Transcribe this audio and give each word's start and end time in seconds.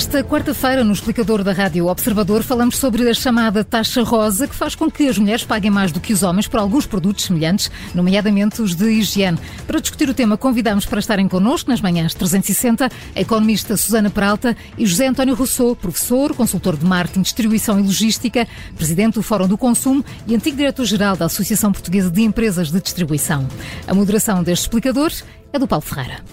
Esta 0.00 0.24
quarta-feira, 0.24 0.82
no 0.82 0.94
explicador 0.94 1.44
da 1.44 1.52
Rádio 1.52 1.86
Observador, 1.86 2.42
falamos 2.42 2.78
sobre 2.78 3.06
a 3.06 3.12
chamada 3.12 3.62
taxa 3.62 4.02
rosa, 4.02 4.48
que 4.48 4.54
faz 4.54 4.74
com 4.74 4.90
que 4.90 5.06
as 5.06 5.18
mulheres 5.18 5.44
paguem 5.44 5.70
mais 5.70 5.92
do 5.92 6.00
que 6.00 6.14
os 6.14 6.22
homens 6.22 6.48
por 6.48 6.58
alguns 6.58 6.86
produtos 6.86 7.26
semelhantes, 7.26 7.70
nomeadamente 7.94 8.62
os 8.62 8.74
de 8.74 8.86
higiene. 8.86 9.38
Para 9.66 9.78
discutir 9.78 10.08
o 10.08 10.14
tema, 10.14 10.38
convidamos 10.38 10.86
para 10.86 11.00
estarem 11.00 11.28
connosco 11.28 11.68
nas 11.68 11.82
manhãs 11.82 12.14
360 12.14 12.88
a 13.14 13.20
economista 13.20 13.76
Susana 13.76 14.08
Peralta 14.08 14.56
e 14.78 14.86
José 14.86 15.06
António 15.06 15.34
Rousseau, 15.34 15.76
professor, 15.76 16.34
consultor 16.34 16.78
de 16.78 16.86
marketing, 16.86 17.20
distribuição 17.20 17.78
e 17.78 17.82
logística, 17.82 18.48
presidente 18.76 19.16
do 19.16 19.22
Fórum 19.22 19.46
do 19.46 19.58
Consumo 19.58 20.02
e 20.26 20.34
antigo 20.34 20.56
diretor-geral 20.56 21.14
da 21.14 21.26
Associação 21.26 21.72
Portuguesa 21.72 22.10
de 22.10 22.22
Empresas 22.22 22.72
de 22.72 22.80
Distribuição. 22.80 23.46
A 23.86 23.92
moderação 23.92 24.42
deste 24.42 24.62
explicador 24.62 25.12
é 25.52 25.58
do 25.58 25.68
Paulo 25.68 25.84
Ferreira. 25.84 26.24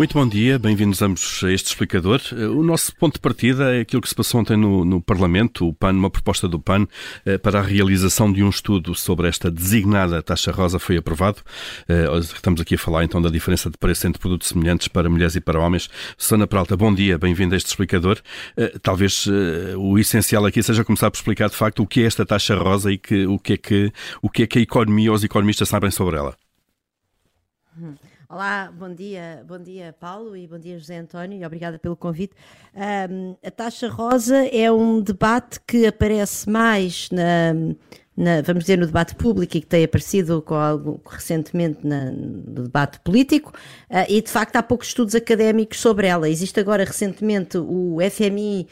Muito 0.00 0.14
bom 0.14 0.26
dia, 0.26 0.58
bem-vindos 0.58 1.02
ambos 1.02 1.44
a 1.44 1.52
este 1.52 1.66
explicador. 1.66 2.22
O 2.32 2.62
nosso 2.62 2.96
ponto 2.96 3.16
de 3.16 3.20
partida 3.20 3.76
é 3.76 3.80
aquilo 3.80 4.00
que 4.00 4.08
se 4.08 4.14
passou 4.14 4.40
ontem 4.40 4.56
no, 4.56 4.82
no, 4.82 4.98
Parlamento, 4.98 5.68
o 5.68 5.74
PAN, 5.74 5.92
uma 5.92 6.08
proposta 6.08 6.48
do 6.48 6.58
PAN 6.58 6.86
eh, 7.26 7.36
para 7.36 7.58
a 7.58 7.62
realização 7.62 8.32
de 8.32 8.42
um 8.42 8.48
estudo 8.48 8.94
sobre 8.94 9.28
esta 9.28 9.50
designada 9.50 10.22
taxa 10.22 10.52
rosa 10.52 10.78
foi 10.78 10.96
aprovado. 10.96 11.42
Eh, 11.86 12.06
estamos 12.18 12.62
aqui 12.62 12.76
a 12.76 12.78
falar 12.78 13.04
então 13.04 13.20
da 13.20 13.28
diferença 13.28 13.68
de 13.68 13.76
preço 13.76 14.06
entre 14.06 14.18
produtos 14.18 14.48
semelhantes 14.48 14.88
para 14.88 15.10
mulheres 15.10 15.36
e 15.36 15.40
para 15.42 15.60
homens. 15.60 15.90
Susana 16.16 16.46
Peralta, 16.46 16.78
bom 16.78 16.94
dia, 16.94 17.18
bem-vinda 17.18 17.54
a 17.54 17.58
este 17.58 17.68
explicador. 17.68 18.22
Eh, 18.56 18.78
talvez 18.82 19.26
o 19.76 19.98
essencial 19.98 20.46
aqui 20.46 20.62
seja 20.62 20.82
começar 20.82 21.10
por 21.10 21.18
explicar 21.18 21.50
de 21.50 21.56
facto 21.56 21.82
o 21.82 21.86
que 21.86 22.00
é 22.00 22.06
esta 22.06 22.24
taxa 22.24 22.56
rosa 22.56 22.90
e 22.90 22.96
que, 22.96 23.26
o, 23.26 23.38
que 23.38 23.52
é 23.52 23.56
que, 23.58 23.92
o 24.22 24.30
que 24.30 24.44
é 24.44 24.46
que 24.46 24.60
a 24.60 24.62
economia 24.62 25.10
ou 25.10 25.14
os 25.14 25.24
economistas 25.24 25.68
sabem 25.68 25.90
sobre 25.90 26.16
ela. 26.16 26.34
Hum. 27.78 28.09
Olá, 28.32 28.72
bom 28.72 28.94
dia, 28.94 29.44
bom 29.44 29.58
dia 29.58 29.92
Paulo 29.98 30.36
e 30.36 30.46
bom 30.46 30.56
dia 30.56 30.78
José 30.78 30.98
António 30.98 31.36
e 31.36 31.44
obrigada 31.44 31.80
pelo 31.80 31.96
convite. 31.96 32.32
Um, 32.76 33.34
a 33.44 33.50
taxa 33.50 33.88
rosa 33.88 34.46
é 34.46 34.70
um 34.70 35.00
debate 35.00 35.58
que 35.66 35.84
aparece 35.84 36.48
mais 36.48 37.10
na, 37.10 37.54
na, 38.20 38.42
vamos 38.42 38.64
dizer, 38.64 38.76
no 38.76 38.84
debate 38.84 39.14
público 39.14 39.56
e 39.56 39.62
que 39.62 39.66
tem 39.66 39.82
aparecido 39.82 40.42
com 40.42 40.54
algo 40.54 41.00
recentemente 41.08 41.78
na, 41.82 42.10
no 42.10 42.64
debate 42.64 43.00
político, 43.00 43.50
uh, 43.88 44.04
e 44.10 44.20
de 44.20 44.28
facto 44.28 44.56
há 44.56 44.62
poucos 44.62 44.88
estudos 44.88 45.14
académicos 45.14 45.80
sobre 45.80 46.06
ela. 46.06 46.28
Existe 46.28 46.60
agora 46.60 46.84
recentemente 46.84 47.56
o 47.56 47.96
FMI 48.10 48.68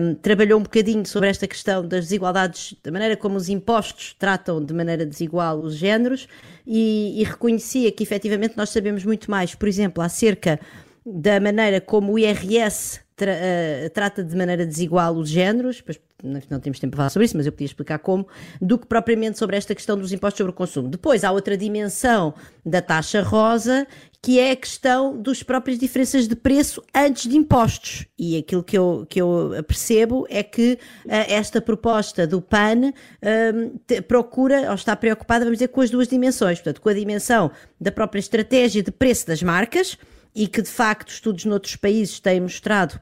um, 0.00 0.14
trabalhou 0.16 0.58
um 0.58 0.64
bocadinho 0.64 1.06
sobre 1.06 1.28
esta 1.28 1.46
questão 1.46 1.86
das 1.86 2.06
desigualdades, 2.06 2.74
da 2.82 2.90
maneira 2.90 3.16
como 3.16 3.36
os 3.36 3.48
impostos 3.48 4.16
tratam 4.18 4.62
de 4.62 4.74
maneira 4.74 5.06
desigual 5.06 5.60
os 5.60 5.76
géneros, 5.76 6.26
e, 6.66 7.20
e 7.20 7.22
reconhecia 7.22 7.92
que 7.92 8.02
efetivamente 8.02 8.56
nós 8.56 8.70
sabemos 8.70 9.04
muito 9.04 9.30
mais, 9.30 9.54
por 9.54 9.68
exemplo, 9.68 10.02
acerca 10.02 10.58
da 11.06 11.38
maneira 11.38 11.80
como 11.80 12.14
o 12.14 12.18
IRS 12.18 13.00
tra, 13.14 13.32
uh, 13.32 13.90
trata 13.90 14.24
de 14.24 14.36
maneira 14.36 14.66
desigual 14.66 15.14
os 15.14 15.28
géneros, 15.28 15.80
pois 15.80 15.96
não 16.22 16.60
temos 16.60 16.78
tempo 16.78 16.92
para 16.92 16.98
falar 16.98 17.10
sobre 17.10 17.26
isso, 17.26 17.36
mas 17.36 17.46
eu 17.46 17.52
podia 17.52 17.66
explicar 17.66 17.98
como, 17.98 18.26
do 18.60 18.78
que 18.78 18.86
propriamente 18.86 19.38
sobre 19.38 19.56
esta 19.56 19.74
questão 19.74 19.96
dos 19.96 20.12
impostos 20.12 20.38
sobre 20.38 20.50
o 20.50 20.54
consumo. 20.54 20.88
Depois 20.88 21.24
há 21.24 21.32
outra 21.32 21.56
dimensão 21.56 22.34
da 22.64 22.82
taxa 22.82 23.22
rosa, 23.22 23.86
que 24.22 24.38
é 24.38 24.50
a 24.50 24.56
questão 24.56 25.20
das 25.20 25.42
próprias 25.42 25.78
diferenças 25.78 26.28
de 26.28 26.36
preço 26.36 26.82
antes 26.94 27.28
de 27.28 27.36
impostos. 27.36 28.06
E 28.18 28.36
aquilo 28.36 28.62
que 28.62 28.76
eu, 28.76 29.06
que 29.08 29.20
eu 29.20 29.50
percebo 29.66 30.26
é 30.28 30.42
que 30.42 30.78
uh, 31.06 31.10
esta 31.28 31.60
proposta 31.60 32.26
do 32.26 32.42
PAN 32.42 32.90
uh, 32.90 33.78
te, 33.86 34.02
procura, 34.02 34.68
ou 34.68 34.74
está 34.74 34.94
preocupada, 34.94 35.44
vamos 35.44 35.58
dizer, 35.58 35.68
com 35.68 35.80
as 35.80 35.90
duas 35.90 36.06
dimensões. 36.06 36.58
Portanto, 36.58 36.82
com 36.82 36.88
a 36.88 36.94
dimensão 36.94 37.50
da 37.80 37.90
própria 37.90 38.20
estratégia 38.20 38.82
de 38.82 38.90
preço 38.90 39.26
das 39.26 39.42
marcas, 39.42 39.96
e 40.34 40.46
que 40.46 40.62
de 40.62 40.68
facto 40.68 41.08
estudos 41.10 41.44
noutros 41.44 41.76
países 41.76 42.20
têm 42.20 42.40
mostrado 42.40 43.00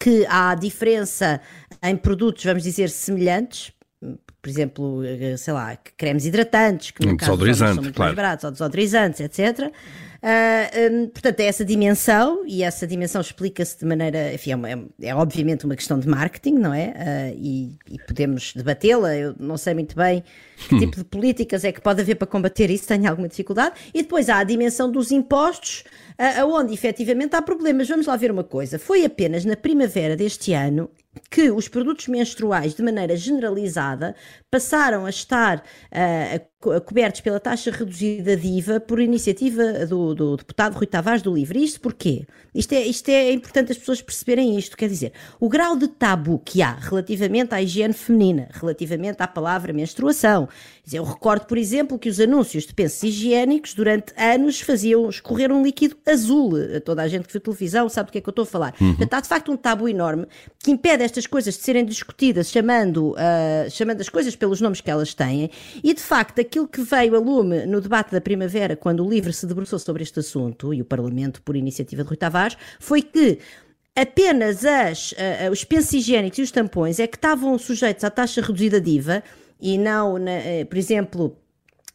que 0.00 0.24
há 0.26 0.54
diferença 0.54 1.42
em 1.82 1.94
produtos, 1.94 2.42
vamos 2.42 2.62
dizer, 2.62 2.88
semelhantes, 2.88 3.70
por 4.40 4.48
exemplo, 4.48 5.04
eh, 5.04 5.36
sei 5.36 5.52
lá, 5.52 5.76
cremes 5.96 6.24
hidratantes, 6.24 6.90
que 6.92 7.06
no 7.06 7.16
caso 7.16 7.54
são 7.54 7.74
muito 7.74 7.92
claro. 7.92 8.08
mais 8.08 8.16
baratos, 8.16 8.44
ou 8.44 8.50
desodorizantes, 8.50 9.20
etc. 9.20 9.66
Uh, 9.68 9.72
ah, 10.22 10.70
um, 10.92 11.08
portanto, 11.08 11.40
é 11.40 11.44
essa 11.44 11.64
dimensão, 11.64 12.42
e 12.46 12.62
essa 12.62 12.86
dimensão 12.86 13.20
explica-se 13.20 13.78
de 13.78 13.86
maneira, 13.86 14.34
enfim, 14.34 14.52
é, 14.52 14.72
é, 15.04 15.08
é, 15.08 15.14
obviamente 15.14 15.64
uma 15.64 15.74
questão 15.74 15.98
de 15.98 16.06
marketing, 16.06 16.54
não 16.54 16.74
é? 16.74 16.88
Uh, 16.88 17.38
e, 17.38 17.78
e, 17.90 17.98
podemos 18.06 18.52
debatê-la, 18.54 19.14
eu 19.16 19.34
não 19.38 19.56
sei 19.56 19.72
muito 19.72 19.96
bem 19.96 20.22
que 20.68 20.78
tipo 20.78 20.96
de 20.96 21.04
políticas 21.04 21.64
é 21.64 21.72
que 21.72 21.80
pode 21.80 22.02
haver 22.02 22.16
para 22.16 22.26
combater 22.26 22.70
isso, 22.70 22.86
tenho 22.86 23.08
alguma 23.08 23.28
dificuldade. 23.28 23.74
E 23.94 24.02
depois 24.02 24.28
há 24.28 24.38
a 24.38 24.44
dimensão 24.44 24.90
dos 24.90 25.10
impostos, 25.10 25.84
uh, 26.18 26.46
onde 26.46 26.74
efetivamente 26.74 27.34
há 27.34 27.40
problemas. 27.40 27.88
Vamos 27.88 28.06
lá 28.06 28.16
ver 28.16 28.30
uma 28.30 28.44
coisa, 28.44 28.78
foi 28.78 29.06
apenas 29.06 29.44
na 29.46 29.56
primavera 29.56 30.16
deste 30.16 30.52
ano 30.52 30.90
que 31.30 31.50
os 31.50 31.68
produtos 31.68 32.08
menstruais, 32.08 32.74
de 32.74 32.82
maneira 32.82 33.16
generalizada, 33.16 34.14
passaram 34.50 35.06
a 35.06 35.10
estar 35.10 35.58
uh, 35.58 36.49
cobertos 36.60 37.22
pela 37.22 37.40
taxa 37.40 37.70
reduzida 37.70 38.36
de 38.36 38.46
IVA 38.46 38.78
por 38.80 39.00
iniciativa 39.00 39.86
do, 39.86 40.14
do, 40.14 40.36
deputado 40.36 40.74
Rui 40.74 40.86
Tavares 40.86 41.22
do 41.22 41.32
Livre. 41.32 41.64
Isto 41.64 41.80
porquê? 41.80 42.26
Isto 42.54 42.74
é, 42.74 42.82
isto 42.82 43.08
é 43.08 43.32
importante 43.32 43.72
as 43.72 43.78
pessoas 43.78 44.02
perceberem 44.02 44.58
isto. 44.58 44.76
Quer 44.76 44.88
dizer, 44.88 45.12
o 45.38 45.48
grau 45.48 45.74
de 45.74 45.88
tabu 45.88 46.38
que 46.44 46.60
há 46.60 46.74
relativamente 46.74 47.54
à 47.54 47.62
higiene 47.62 47.94
feminina, 47.94 48.48
relativamente 48.52 49.22
à 49.22 49.26
palavra 49.26 49.72
menstruação. 49.72 50.48
Eu 50.92 51.04
recordo, 51.04 51.46
por 51.46 51.56
exemplo, 51.56 51.98
que 51.98 52.08
os 52.08 52.18
anúncios 52.20 52.66
de 52.66 52.74
pensos 52.74 53.04
higiênicos 53.04 53.72
durante 53.72 54.12
anos 54.16 54.60
faziam 54.60 55.08
escorrer 55.08 55.52
um 55.52 55.62
líquido 55.62 55.96
azul. 56.04 56.52
Toda 56.84 57.02
a 57.02 57.08
gente 57.08 57.26
que 57.26 57.32
viu 57.32 57.40
televisão 57.40 57.88
sabe 57.88 58.08
do 58.08 58.12
que 58.12 58.18
é 58.18 58.20
que 58.20 58.28
eu 58.28 58.32
estou 58.32 58.42
a 58.42 58.46
falar. 58.46 58.74
Uhum. 58.80 58.88
Portanto, 58.96 59.14
há 59.14 59.20
de 59.20 59.28
facto 59.28 59.52
um 59.52 59.56
tabu 59.56 59.88
enorme 59.88 60.26
que 60.58 60.70
impede 60.70 61.04
estas 61.04 61.26
coisas 61.26 61.54
de 61.54 61.62
serem 61.62 61.84
discutidas 61.84 62.50
chamando, 62.50 63.12
uh, 63.12 63.70
chamando 63.70 64.00
as 64.00 64.08
coisas 64.08 64.34
pelos 64.34 64.60
nomes 64.60 64.80
que 64.80 64.90
elas 64.90 65.14
têm 65.14 65.50
e, 65.82 65.94
de 65.94 66.02
facto, 66.02 66.40
aquilo 66.50 66.66
que 66.66 66.82
veio 66.82 67.14
a 67.14 67.20
lume 67.20 67.64
no 67.64 67.80
debate 67.80 68.10
da 68.10 68.20
primavera, 68.20 68.74
quando 68.74 69.06
o 69.06 69.08
LIVRE 69.08 69.32
se 69.32 69.46
debruçou 69.46 69.78
sobre 69.78 70.02
este 70.02 70.18
assunto, 70.18 70.74
e 70.74 70.82
o 70.82 70.84
Parlamento, 70.84 71.40
por 71.42 71.54
iniciativa 71.54 72.02
de 72.02 72.08
Rui 72.08 72.16
Tavares, 72.16 72.56
foi 72.80 73.02
que 73.02 73.38
apenas 73.94 74.64
as, 74.64 75.12
uh, 75.12 75.50
os 75.52 75.62
pensos 75.62 75.92
higiênicos 75.92 76.40
e 76.40 76.42
os 76.42 76.50
tampões 76.50 76.98
é 76.98 77.06
que 77.06 77.16
estavam 77.16 77.56
sujeitos 77.56 78.02
à 78.02 78.10
taxa 78.10 78.40
reduzida 78.40 78.80
de 78.80 78.90
IVA 78.90 79.22
e 79.60 79.78
não, 79.78 80.18
na, 80.18 80.32
uh, 80.32 80.66
por 80.66 80.76
exemplo, 80.76 81.36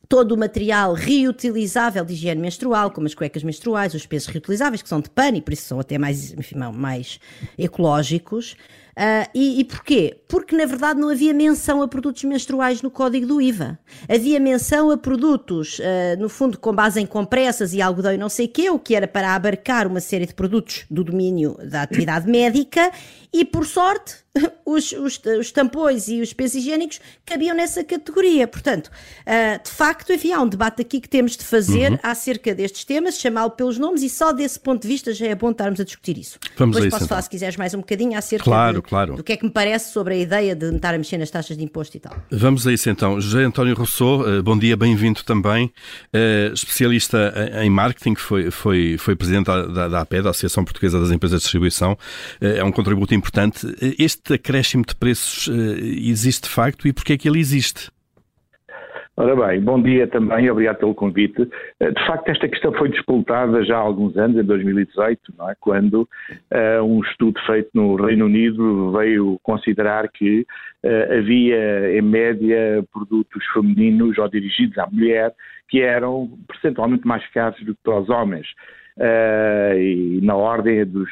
todo 0.07 0.31
o 0.31 0.37
material 0.37 0.93
reutilizável 0.93 2.05
de 2.05 2.13
higiene 2.13 2.39
menstrual, 2.39 2.91
como 2.91 3.07
as 3.07 3.13
cuecas 3.13 3.43
menstruais, 3.43 3.93
os 3.93 4.05
pensos 4.05 4.29
reutilizáveis, 4.29 4.81
que 4.81 4.87
são 4.87 5.01
de 5.01 5.09
pano 5.09 5.37
e 5.37 5.41
por 5.41 5.51
isso 5.51 5.63
são 5.63 5.81
até 5.81 5.97
mais, 5.97 6.31
enfim, 6.31 6.55
mais 6.73 7.19
ecológicos. 7.57 8.55
Uh, 8.97 9.29
e, 9.35 9.59
e 9.59 9.63
porquê? 9.65 10.21
Porque, 10.25 10.55
na 10.55 10.65
verdade, 10.65 10.99
não 10.99 11.09
havia 11.09 11.33
menção 11.33 11.81
a 11.81 11.87
produtos 11.87 12.23
menstruais 12.23 12.81
no 12.81 12.89
código 12.89 13.27
do 13.27 13.41
IVA. 13.41 13.77
Havia 14.07 14.39
menção 14.39 14.89
a 14.89 14.97
produtos, 14.97 15.79
uh, 15.79 16.17
no 16.17 16.29
fundo, 16.29 16.57
com 16.57 16.73
base 16.73 17.01
em 17.01 17.05
compressas 17.05 17.73
e 17.73 17.81
algodão 17.81 18.13
e 18.13 18.17
não 18.17 18.29
sei 18.29 18.45
o 18.45 18.49
quê, 18.49 18.69
o 18.69 18.79
que 18.79 18.95
era 18.95 19.07
para 19.07 19.35
abarcar 19.35 19.85
uma 19.85 19.99
série 19.99 20.25
de 20.25 20.33
produtos 20.33 20.85
do 20.89 21.03
domínio 21.03 21.57
da 21.69 21.81
atividade 21.81 22.29
médica 22.29 22.89
e, 23.33 23.43
por 23.43 23.65
sorte, 23.65 24.24
os, 24.65 24.91
os, 24.91 25.21
os, 25.39 25.51
tampões 25.51 26.07
e 26.07 26.21
os 26.21 26.33
pensos 26.33 26.55
higiênicos 26.57 26.99
cabiam 27.25 27.55
nessa 27.55 27.83
categoria. 27.83 28.47
Portanto, 28.47 28.87
uh, 28.87 29.63
de 29.63 29.69
facto, 29.69 30.11
enfim, 30.11 30.33
há 30.33 30.41
um 30.41 30.47
debate 30.47 30.81
aqui 30.81 30.99
que 30.99 31.07
temos 31.07 31.37
de 31.37 31.43
fazer 31.43 31.93
uhum. 31.93 31.99
acerca 32.03 32.53
destes 32.53 32.83
temas, 32.83 33.17
chamá-lo 33.17 33.51
pelos 33.51 33.77
nomes, 33.77 34.03
e 34.03 34.09
só 34.09 34.33
desse 34.33 34.59
ponto 34.59 34.81
de 34.81 34.87
vista 34.87 35.13
já 35.13 35.27
é 35.27 35.35
bom 35.35 35.51
estarmos 35.51 35.79
a 35.79 35.83
discutir 35.83 36.17
isso. 36.17 36.37
Vamos 36.57 36.75
Depois 36.75 36.87
isso, 36.87 36.91
posso 36.91 37.05
então. 37.05 37.07
falar, 37.07 37.21
se 37.21 37.29
quiseres, 37.29 37.55
mais 37.55 37.73
um 37.73 37.79
bocadinho 37.79 38.17
acerca 38.17 38.43
claro, 38.43 38.81
de, 38.81 38.81
claro. 38.81 39.15
do 39.15 39.23
que 39.23 39.33
é 39.33 39.37
que 39.37 39.45
me 39.45 39.51
parece 39.51 39.93
sobre 39.93 40.15
a 40.15 40.17
ideia 40.17 40.55
de 40.55 40.75
estar 40.75 40.93
a 40.93 40.97
mexer 40.97 41.17
nas 41.17 41.29
taxas 41.29 41.57
de 41.57 41.63
imposto 41.63 41.95
e 41.95 41.99
tal. 41.99 42.15
Vamos 42.29 42.67
a 42.67 42.73
isso 42.73 42.89
então. 42.89 43.19
José 43.21 43.43
António 43.43 43.75
Rousseau, 43.75 44.21
uh, 44.21 44.43
bom 44.43 44.57
dia, 44.57 44.75
bem-vindo 44.75 45.23
também. 45.23 45.71
Uh, 46.13 46.53
especialista 46.53 47.33
em 47.61 47.69
marketing, 47.69 48.15
foi, 48.15 48.51
foi, 48.51 48.97
foi 48.97 49.15
presidente 49.15 49.45
da, 49.45 49.87
da 49.87 50.05
da 50.05 50.29
Associação 50.29 50.63
Portuguesa 50.63 50.99
das 50.99 51.11
Empresas 51.11 51.39
de 51.39 51.43
Distribuição. 51.43 51.97
é 52.39 52.63
um 52.63 52.71
contributo 52.71 53.13
importante. 53.13 53.67
Este 53.99 54.24
acréscimo 54.33 54.83
de 54.85 54.95
preços 54.95 55.47
uh, 55.47 55.51
existe 55.51 56.43
de 56.43 56.49
facto 56.49 56.87
e 56.87 56.93
porquê 56.93 57.13
é 57.13 57.17
que 57.17 57.27
ele 57.27 57.39
existe? 57.39 57.89
Ora 59.17 59.33
bem, 59.33 59.61
bom 59.61 59.81
dia 59.81 60.07
também, 60.07 60.49
obrigado 60.49 60.79
pelo 60.79 60.93
convite. 60.93 61.49
Eh, 61.79 61.89
de 61.89 62.05
facto, 62.05 62.27
esta 62.27 62.49
questão 62.49 62.73
foi 62.73 62.89
disputada 62.89 63.63
já 63.63 63.77
há 63.77 63.79
alguns 63.79 64.17
anos, 64.17 64.37
em 64.37 64.43
2018, 64.43 65.33
não 65.37 65.49
é? 65.49 65.55
quando 65.57 66.01
uh, 66.01 66.83
um 66.83 66.99
estudo 67.01 67.39
feito 67.45 67.69
no 67.73 67.95
Reino 67.95 68.25
Unido 68.25 68.91
veio 68.91 69.39
considerar 69.41 70.09
que 70.09 70.41
uh, 70.83 71.17
havia, 71.17 71.97
em 71.97 72.01
média, 72.01 72.83
produtos 72.91 73.41
femininos 73.53 74.17
ou 74.17 74.27
dirigidos 74.27 74.77
à 74.77 74.85
mulher 74.87 75.33
que 75.69 75.79
eram 75.79 76.37
percentualmente 76.45 77.07
mais 77.07 77.25
caros 77.31 77.59
do 77.63 77.73
que 77.73 77.81
para 77.83 78.01
os 78.01 78.09
homens. 78.09 78.47
Uh, 78.97 79.77
e 79.77 80.19
na 80.23 80.35
ordem 80.35 80.85
dos 80.85 81.09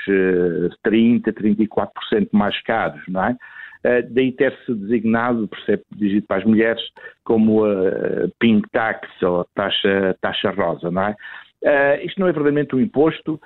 30, 0.83 1.33
34% 1.33 2.30
mais 2.31 2.59
caros, 2.62 3.01
não 3.09 3.25
é? 3.25 3.38
Eh, 3.83 4.01
daí 4.03 4.31
ter-se 4.31 4.74
designado, 4.74 5.47
por 5.47 5.59
ser 5.62 5.81
dirigido 5.91 6.25
para 6.25 6.38
as 6.38 6.45
mulheres, 6.45 6.81
como 7.25 7.65
a 7.65 8.30
pink 8.39 8.68
tax 8.71 9.09
ou 9.21 9.45
taxa, 9.53 10.15
taxa 10.21 10.51
rosa, 10.51 10.89
não 10.89 11.03
é? 11.03 11.15
Uh, 11.63 12.06
isto 12.06 12.19
não 12.19 12.27
é 12.27 12.33
verdadeiramente 12.33 12.75
um 12.75 12.80
imposto, 12.80 13.35
uh, 13.35 13.39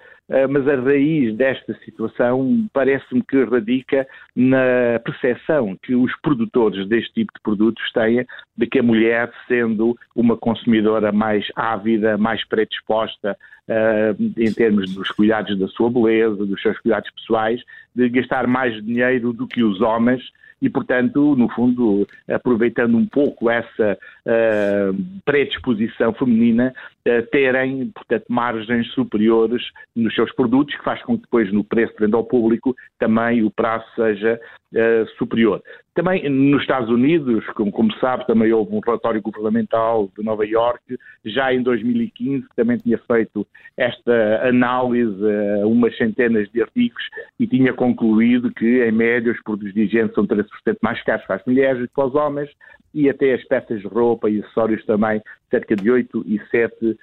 mas 0.49 0.67
a 0.67 0.75
raiz 0.75 1.35
desta 1.35 1.73
situação 1.85 2.67
parece-me 2.73 3.23
que 3.23 3.43
radica 3.45 4.05
na 4.35 4.99
percepção 5.03 5.77
que 5.81 5.95
os 5.95 6.11
produtores 6.21 6.87
deste 6.87 7.13
tipo 7.13 7.31
de 7.33 7.41
produtos 7.41 7.83
têm 7.93 8.25
de 8.57 8.67
que 8.67 8.79
a 8.79 8.83
mulher, 8.83 9.31
sendo 9.47 9.97
uma 10.15 10.35
consumidora 10.35 11.11
mais 11.11 11.45
ávida, 11.55 12.17
mais 12.17 12.45
predisposta 12.45 13.37
uh, 13.67 14.23
em 14.37 14.51
termos 14.51 14.93
dos 14.93 15.09
cuidados 15.11 15.57
da 15.57 15.67
sua 15.67 15.89
beleza, 15.89 16.45
dos 16.45 16.61
seus 16.61 16.77
cuidados 16.79 17.09
pessoais, 17.11 17.61
de 17.95 18.09
gastar 18.09 18.47
mais 18.47 18.83
dinheiro 18.83 19.31
do 19.33 19.47
que 19.47 19.63
os 19.63 19.79
homens 19.81 20.21
e, 20.61 20.69
portanto, 20.69 21.35
no 21.35 21.47
fundo, 21.49 22.07
aproveitando 22.27 22.97
um 22.97 23.05
pouco 23.05 23.49
essa 23.49 23.97
uh, 24.25 25.21
predisposição 25.23 26.13
feminina, 26.13 26.73
uh, 27.07 27.21
terem, 27.27 27.91
portanto, 27.93 28.25
margens 28.27 28.91
superiores 28.93 29.63
nos 29.95 30.15
seus 30.17 30.33
produtos, 30.33 30.75
que 30.75 30.83
faz 30.83 31.01
com 31.03 31.15
que 31.15 31.21
depois 31.21 31.51
no 31.53 31.63
preço 31.63 31.93
de 31.93 31.99
venda 31.99 32.17
ao 32.17 32.25
público 32.25 32.75
também 32.99 33.43
o 33.43 33.51
prazo 33.51 33.85
seja 33.95 34.39
uh, 34.73 35.07
superior. 35.17 35.61
Também 35.93 36.29
nos 36.29 36.61
Estados 36.61 36.89
Unidos, 36.89 37.45
como, 37.55 37.71
como 37.71 37.91
sabe, 37.99 38.27
também 38.27 38.51
houve 38.51 38.75
um 38.75 38.79
relatório 38.79 39.21
governamental 39.21 40.09
de 40.17 40.23
Nova 40.23 40.45
York, 40.45 40.97
já 41.25 41.53
em 41.53 41.63
2015, 41.63 42.47
que 42.47 42.55
também 42.55 42.77
tinha 42.77 42.97
feito 42.99 43.47
esta 43.75 44.47
análise 44.47 45.23
a 45.61 45.65
umas 45.65 45.95
centenas 45.97 46.47
de 46.51 46.61
artigos 46.61 47.03
e 47.39 47.47
tinha 47.47 47.73
concluído 47.73 48.51
que, 48.51 48.83
em 48.83 48.91
média, 48.91 49.31
os 49.31 49.41
produtos 49.41 49.73
de 49.73 49.83
higiene 49.83 50.11
são 50.13 50.27
13% 50.27 50.45
mais 50.81 51.01
caros 51.03 51.25
para 51.25 51.37
as 51.37 51.45
mulheres 51.45 51.81
do 51.81 51.87
que 51.87 51.93
para 51.93 52.05
os 52.05 52.15
homens 52.15 52.49
e 52.93 53.09
até 53.09 53.33
as 53.33 53.43
peças 53.45 53.81
de 53.81 53.87
roupa 53.87 54.29
e 54.29 54.39
acessórios 54.39 54.85
também 54.85 55.21
cerca 55.49 55.75
de 55.75 55.89
8% 55.89 56.23
e 56.25 56.39
7%. 56.51 56.97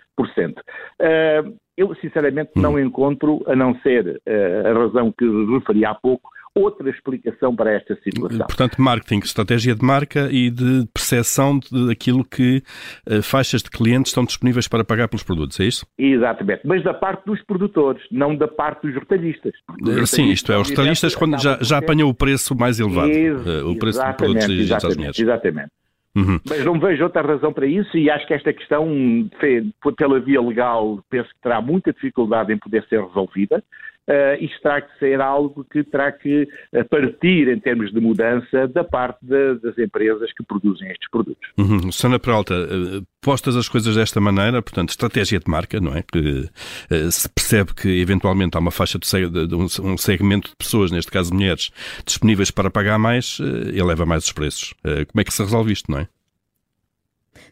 Uh, 1.01 1.57
eu, 1.77 1.95
sinceramente, 1.97 2.53
não 2.57 2.75
hum. 2.75 2.79
encontro, 2.79 3.43
a 3.47 3.57
não 3.57 3.75
ser 3.81 4.21
uh, 4.27 4.69
a 4.69 4.73
razão 4.73 5.13
que 5.13 5.25
referi 5.53 5.85
há 5.85 5.95
pouco, 5.95 6.31
outra 6.55 6.89
explicação 6.89 7.55
para 7.55 7.73
esta 7.73 7.97
situação. 7.97 8.47
Portanto, 8.47 8.81
marketing, 8.81 9.19
estratégia 9.25 9.75
de 9.75 9.85
marca 9.85 10.29
e 10.31 10.51
de 10.51 10.87
percepção 10.95 11.59
daquilo 11.89 12.25
que 12.25 12.63
uh, 13.09 13.21
faixas 13.23 13.63
de 13.63 13.71
clientes 13.71 14.11
estão 14.11 14.25
disponíveis 14.25 14.69
para 14.69 14.85
pagar 14.85 15.09
pelos 15.09 15.25
produtos, 15.25 15.59
é 15.59 15.65
isso? 15.65 15.85
Exatamente, 15.99 16.61
mas 16.65 16.83
da 16.85 16.95
parte 16.95 17.25
dos 17.27 17.43
produtores, 17.43 18.03
não 18.11 18.37
da 18.37 18.47
parte 18.47 18.87
dos 18.87 18.95
retalhistas. 18.95 19.53
Uh, 19.83 20.07
sim, 20.07 20.31
isto 20.31 20.53
é, 20.53 20.59
os 20.59 20.71
retalhistas 20.71 21.15
quando 21.17 21.41
já, 21.41 21.59
já 21.61 21.79
apanham 21.79 22.09
o 22.09 22.15
preço 22.15 22.55
mais 22.57 22.79
elevado, 22.79 23.11
uh, 23.11 23.71
o 23.71 23.77
preço 23.77 24.05
de 24.05 24.17
produtos 24.17 24.49
exatamente. 24.49 25.23
Exatamente. 25.23 25.71
Uhum. 26.17 26.39
Mas 26.49 26.65
não 26.65 26.79
vejo 26.79 27.03
outra 27.03 27.23
razão 27.23 27.53
para 27.53 27.67
isso 27.67 27.97
e 27.97 28.09
acho 28.09 28.27
que 28.27 28.35
esta 28.35 28.53
questão, 28.53 28.89
pela 29.97 30.21
via 30.21 30.41
legal, 30.41 31.01
penso 31.11 31.29
que 31.29 31.41
terá 31.43 31.61
muita 31.61 31.93
dificuldade 31.93 32.53
em 32.53 32.59
poder 32.59 32.85
ser 32.89 33.03
resolvida. 33.03 33.63
Uh, 34.07 34.37
isto 34.39 34.61
terá 34.61 34.83
que 34.83 34.99
ser 34.99 35.19
algo 35.19 35.65
que 35.65 35.83
terá 35.83 36.13
que 36.13 36.47
eh, 36.73 36.85
partir, 36.85 37.49
em 37.49 37.59
termos 37.59 37.91
de 37.91 37.99
mudança, 38.01 38.69
da 38.69 38.85
parte 38.85 39.19
de, 39.23 39.55
das 39.61 39.79
empresas 39.79 40.31
que 40.35 40.45
produzem 40.45 40.91
estes 40.91 41.09
produtos. 41.11 41.49
Uhum. 41.57 41.91
Sana 41.91 42.19
Peralta, 42.19 42.55
uh, 42.55 43.07
postas 43.23 43.57
as 43.57 43.67
coisas 43.67 43.97
desta 43.97 44.21
maneira, 44.21 44.61
portanto, 44.61 44.91
estratégia 44.91 45.41
de 45.41 45.51
marca, 45.51 45.81
não 45.81 45.97
é? 45.97 46.03
Que 46.03 46.19
uh, 46.91 47.11
se 47.11 47.27
percebe 47.31 47.73
que 47.73 47.89
eventualmente 48.01 48.59
há 48.59 48.61
uma 48.61 48.71
faixa 48.71 48.99
de, 48.99 49.47
de, 49.47 49.55
um 49.55 49.97
segmento 49.97 50.51
de 50.51 50.57
pessoas, 50.57 50.91
neste 50.91 51.11
caso 51.11 51.33
mulheres, 51.33 51.71
disponíveis 52.05 52.51
para 52.51 52.71
pagar 52.71 52.99
mais, 52.99 53.39
eleva 53.73 54.05
mais 54.05 54.25
os 54.25 54.33
preços. 54.33 54.75
como 54.83 55.21
é 55.21 55.25
que 55.25 55.33
se 55.33 55.43
resolve 55.43 55.73
isto, 55.73 55.91
não 55.91 56.01
é? 56.01 56.09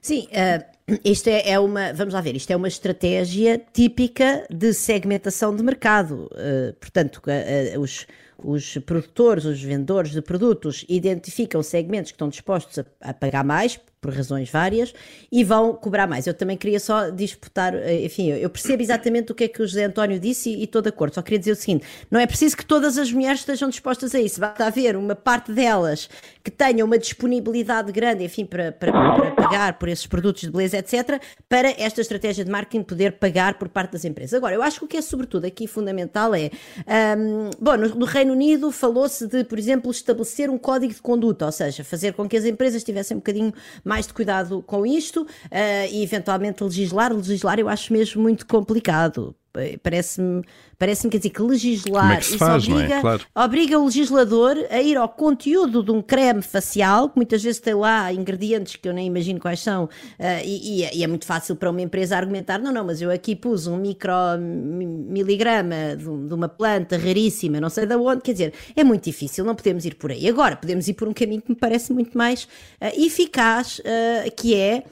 Sim, 0.03 0.27
uh, 0.33 0.72
isto 1.05 1.29
é, 1.29 1.51
é, 1.51 1.59
uma, 1.59 1.93
vamos 1.93 2.15
lá 2.15 2.21
ver, 2.21 2.37
isto 2.37 2.51
é 2.51 2.57
uma 2.57 2.69
estratégia 2.69 3.61
típica 3.73 4.45
de 4.51 4.73
segmentação 4.73 5.55
de 5.55 5.63
mercado. 5.63 6.29
Uh, 6.33 6.73
portanto, 6.75 7.23
uh, 7.27 7.81
os, 7.81 8.07
os 8.39 8.79
produtores, 8.79 9.45
os 9.45 9.63
vendedores 9.63 10.13
de 10.13 10.23
produtos 10.23 10.85
identificam 10.89 11.63
segmentos 11.63 12.11
que 12.11 12.17
estão 12.17 12.29
dispostos 12.29 12.79
a, 12.79 12.85
a 13.01 13.15
pagar 13.15 13.45
mais, 13.45 13.81
por 14.03 14.13
razões 14.13 14.51
várias, 14.51 14.93
e 15.31 15.45
vão 15.45 15.75
cobrar 15.75 16.09
mais. 16.09 16.27
Eu 16.27 16.35
também 16.35 16.57
queria 16.57 16.81
só 16.81 17.09
disputar, 17.09 17.73
eh, 17.73 18.05
enfim, 18.05 18.31
eu 18.31 18.51
percebo 18.51 18.83
exatamente 18.83 19.31
o 19.31 19.35
que 19.35 19.45
é 19.45 19.49
que 19.49 19.63
o 19.63 19.67
José 19.67 19.85
António 19.85 20.19
disse 20.19 20.51
e, 20.51 20.65
estou 20.65 20.83
de 20.83 20.89
acordo, 20.89 21.15
só 21.15 21.23
queria 21.23 21.39
dizer 21.39 21.53
o 21.53 21.57
seguinte, 21.57 21.87
não 22.11 22.19
é 22.19 22.27
preciso 22.27 22.57
que 22.57 22.67
todas 22.67 22.99
as 22.99 23.13
mulheres 23.13 23.39
estejam 23.39 23.69
dispostas 23.69 24.13
a 24.13 24.21
isso, 24.21 24.41
basta 24.41 24.67
haver 24.67 24.97
uma 24.97 25.15
parte 25.15 25.53
delas 25.53 26.11
que 26.43 26.51
tenha 26.51 26.85
uma 26.85 26.99
disponibilidade 26.99 27.93
grande, 27.93 28.25
enfim, 28.25 28.45
para, 28.45 28.73
para, 28.73 28.91
para 28.91 29.31
pagar 29.31 29.79
por 29.79 29.89
esses 29.89 30.09
produtos 30.09 30.43
de 30.43 30.51
beleza, 30.51 30.79
etc., 30.79 31.23
para 31.49 31.71
esta 31.71 32.01
estratégia 32.01 32.45
de 32.45 32.51
marketing 32.51 32.83
poder 32.83 33.13
pagar 33.13 33.55
por 33.55 33.69
parte 33.69 33.93
das 33.93 34.05
empresas. 34.05 34.35
Agora, 34.35 34.53
eu 34.53 34.63
acho 34.65 34.81
que 34.81 34.85
o 34.85 34.89
que 34.89 34.97
é 34.97 35.03
sobretudo 35.03 35.45
aqui 35.45 35.69
fundamental 35.69 36.35
é, 36.35 36.51
um, 37.17 37.51
bom, 37.61 37.77
no, 37.77 37.89
no 37.91 38.07
Reino 38.23 38.35
Unido 38.35 38.71
falou-se 38.71 39.27
de, 39.27 39.43
por 39.43 39.59
exemplo, 39.59 39.91
estabelecer 39.91 40.49
um 40.49 40.57
código 40.57 40.95
de 40.95 41.03
conduta, 41.03 41.45
ou 41.45 41.51
seja, 41.51 41.83
fazer 41.83 42.13
com 42.13 42.29
que 42.29 42.37
as 42.37 42.45
empresas 42.45 42.85
tivessem 42.85 43.17
um 43.17 43.21
bocadinho 43.21 43.53
mais 43.85 44.07
de 44.07 44.15
cuidado 44.15 44.63
com 44.63 44.87
isto 44.87 45.23
uh, 45.23 45.27
e 45.91 46.05
eventualmente 46.05 46.63
legislar. 46.63 47.13
Legislar 47.13 47.59
eu 47.59 47.69
acho 47.69 47.93
mesmo 47.93 48.23
muito 48.23 48.47
complicado. 48.47 49.35
Parece-me, 49.83 50.43
parece-me, 50.79 51.11
quer 51.11 51.19
dizer, 51.19 51.31
que 51.31 51.43
legislar 51.43 52.13
é 52.13 52.17
que 52.21 52.39
faz, 52.39 52.67
é? 52.67 52.73
obriga, 52.73 52.95
é? 52.95 53.01
claro. 53.03 53.27
obriga 53.35 53.79
o 53.79 53.85
legislador 53.85 54.57
a 54.71 54.81
ir 54.81 54.97
ao 54.97 55.11
conteúdo 55.11 55.83
de 55.83 55.91
um 55.91 56.01
creme 56.01 56.41
facial, 56.41 57.11
que 57.11 57.17
muitas 57.17 57.43
vezes 57.43 57.61
tem 57.61 57.75
lá 57.75 58.11
ingredientes 58.11 58.77
que 58.77 58.89
eu 58.89 58.95
nem 58.95 59.07
imagino 59.07 59.39
quais 59.39 59.61
são, 59.61 59.85
uh, 59.85 59.89
e, 60.43 60.89
e, 60.91 61.05
é 61.05 61.07
muito 61.07 61.27
fácil 61.27 61.55
para 61.55 61.69
uma 61.69 61.83
empresa 61.83 62.17
argumentar: 62.17 62.59
não, 62.59 62.73
não, 62.73 62.83
mas 62.83 63.03
eu 63.03 63.11
aqui 63.11 63.37
pus 63.37 63.67
um 63.67 63.77
micro 63.77 64.13
miligrama 64.39 65.97
de, 65.99 66.05
de 66.05 66.35
uma 66.35 66.49
planta 66.49 66.97
raríssima, 66.97 67.61
não 67.61 67.69
sei 67.69 67.85
de 67.85 67.95
onde, 67.95 68.23
quer 68.23 68.33
dizer, 68.33 68.55
é 68.75 68.83
muito 68.83 69.05
difícil, 69.05 69.45
não 69.45 69.55
podemos 69.55 69.85
ir 69.85 69.97
por 69.97 70.11
aí. 70.11 70.27
Agora, 70.29 70.57
podemos 70.57 70.89
ir 70.89 70.95
por 70.95 71.07
um 71.07 71.13
caminho 71.13 71.43
que 71.43 71.51
me 71.51 71.57
parece 71.57 71.93
muito 71.93 72.17
mais 72.17 72.45
uh, 72.45 72.49
eficaz, 72.97 73.81
uh, 73.81 74.35
que 74.35 74.55
é 74.55 74.85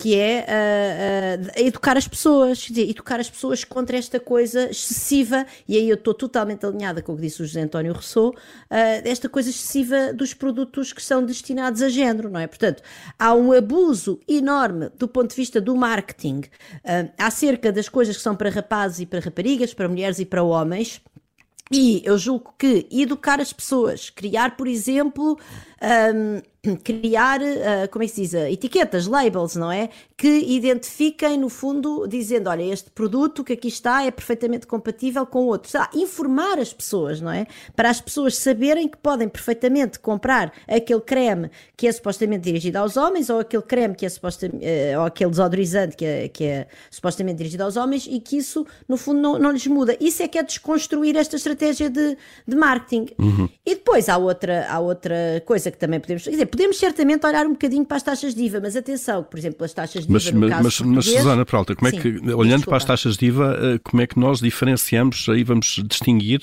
que 0.00 0.14
é 0.14 0.46
uh, 0.46 1.42
uh, 1.42 1.66
educar 1.66 1.96
as 1.96 2.06
pessoas, 2.06 2.62
quer 2.62 2.72
dizer, 2.72 2.90
educar 2.90 3.18
as 3.18 3.28
pessoas 3.28 3.64
contra 3.64 3.96
esta 3.96 4.20
coisa 4.20 4.70
excessiva, 4.70 5.44
e 5.66 5.76
aí 5.76 5.88
eu 5.88 5.96
estou 5.96 6.14
totalmente 6.14 6.64
alinhada 6.64 7.02
com 7.02 7.14
o 7.14 7.16
que 7.16 7.22
disse 7.22 7.42
o 7.42 7.44
José 7.44 7.62
António 7.62 7.92
Rousseau, 7.92 8.28
uh, 8.28 8.34
esta 8.70 9.28
coisa 9.28 9.50
excessiva 9.50 10.12
dos 10.12 10.32
produtos 10.34 10.92
que 10.92 11.02
são 11.02 11.24
destinados 11.26 11.82
a 11.82 11.88
género, 11.88 12.30
não 12.30 12.38
é? 12.38 12.46
Portanto, 12.46 12.80
há 13.18 13.34
um 13.34 13.52
abuso 13.52 14.20
enorme 14.28 14.88
do 14.96 15.08
ponto 15.08 15.30
de 15.30 15.36
vista 15.36 15.60
do 15.60 15.74
marketing 15.74 16.42
acerca 17.18 17.72
das 17.72 17.88
coisas 17.88 18.16
que 18.16 18.22
são 18.22 18.36
para 18.36 18.50
rapazes 18.50 19.00
e 19.00 19.06
para 19.06 19.18
raparigas, 19.18 19.74
para 19.74 19.88
mulheres 19.88 20.20
e 20.20 20.24
para 20.24 20.42
homens, 20.42 21.00
e 21.70 22.02
eu 22.04 22.16
julgo 22.16 22.54
que 22.58 22.86
educar 22.90 23.40
as 23.40 23.52
pessoas, 23.52 24.08
criar, 24.08 24.56
por 24.56 24.66
exemplo, 24.66 25.38
um, 25.82 26.40
criar, 26.82 27.40
uh, 27.40 27.88
como 27.90 28.02
é 28.02 28.06
que 28.06 28.14
se 28.14 28.22
diz, 28.22 28.34
etiquetas, 28.34 29.06
labels, 29.06 29.56
não 29.56 29.70
é? 29.70 29.88
Que 30.16 30.28
identifiquem, 30.28 31.38
no 31.38 31.48
fundo, 31.48 32.06
dizendo, 32.06 32.50
olha, 32.50 32.62
este 32.62 32.90
produto 32.90 33.44
que 33.44 33.52
aqui 33.52 33.68
está 33.68 34.04
é 34.04 34.10
perfeitamente 34.10 34.66
compatível 34.66 35.24
com 35.26 35.46
outros. 35.46 35.74
Ah, 35.74 35.88
informar 35.94 36.58
as 36.58 36.72
pessoas, 36.72 37.20
não 37.20 37.30
é? 37.30 37.46
Para 37.74 37.90
as 37.90 38.00
pessoas 38.00 38.36
saberem 38.36 38.88
que 38.88 38.96
podem 38.96 39.28
perfeitamente 39.28 39.98
comprar 39.98 40.52
aquele 40.66 41.00
creme 41.00 41.50
que 41.76 41.86
é 41.86 41.92
supostamente 41.92 42.44
dirigido 42.44 42.78
aos 42.78 42.96
homens 42.96 43.30
ou 43.30 43.40
aquele 43.40 43.62
creme 43.62 43.94
que 43.94 44.04
é 44.04 44.08
supostamente, 44.08 44.64
uh, 44.64 45.00
ou 45.00 45.06
aquele 45.06 45.30
desodorizante 45.30 45.96
que 45.96 46.04
é, 46.04 46.28
que 46.28 46.44
é 46.44 46.66
supostamente 46.90 47.38
dirigido 47.38 47.62
aos 47.62 47.76
homens 47.76 48.06
e 48.08 48.20
que 48.20 48.36
isso, 48.36 48.66
no 48.88 48.96
fundo, 48.96 49.20
não, 49.20 49.38
não 49.38 49.50
lhes 49.50 49.66
muda. 49.66 49.96
Isso 50.00 50.22
é 50.22 50.28
que 50.28 50.38
é 50.38 50.42
desconstruir 50.42 51.16
esta 51.16 51.36
estratégia 51.36 51.88
de, 51.88 52.16
de 52.46 52.56
marketing. 52.56 53.06
Uhum. 53.18 53.48
E 53.68 53.74
depois 53.74 54.08
há 54.08 54.16
outra, 54.16 54.66
há 54.66 54.78
outra 54.78 55.42
coisa 55.44 55.70
que 55.70 55.76
também 55.76 56.00
podemos, 56.00 56.24
quer 56.24 56.30
dizer, 56.30 56.46
podemos 56.46 56.78
certamente 56.78 57.26
olhar 57.26 57.44
um 57.44 57.50
bocadinho 57.50 57.84
para 57.84 57.98
as 57.98 58.02
taxas 58.02 58.34
de 58.34 58.42
IVA, 58.44 58.60
mas 58.62 58.74
atenção, 58.74 59.22
por 59.22 59.38
exemplo, 59.38 59.62
as 59.62 59.74
taxas 59.74 60.06
de 60.06 60.10
IVA 60.10 60.14
mas, 60.14 60.32
no 60.32 60.62
mas, 60.62 60.80
mas, 60.80 61.04
Susana 61.04 61.44
Peralta, 61.44 61.76
como 61.76 61.86
é 61.86 61.92
que, 61.92 62.08
olhando 62.08 62.60
desculpa. 62.60 62.64
para 62.64 62.76
as 62.78 62.84
taxas 62.86 63.18
de 63.18 63.26
IVA, 63.26 63.58
eh, 63.60 63.78
como 63.84 64.02
é 64.02 64.06
que 64.06 64.18
nós 64.18 64.40
diferenciamos, 64.40 65.28
aí 65.28 65.44
vamos 65.44 65.82
distinguir 65.86 66.40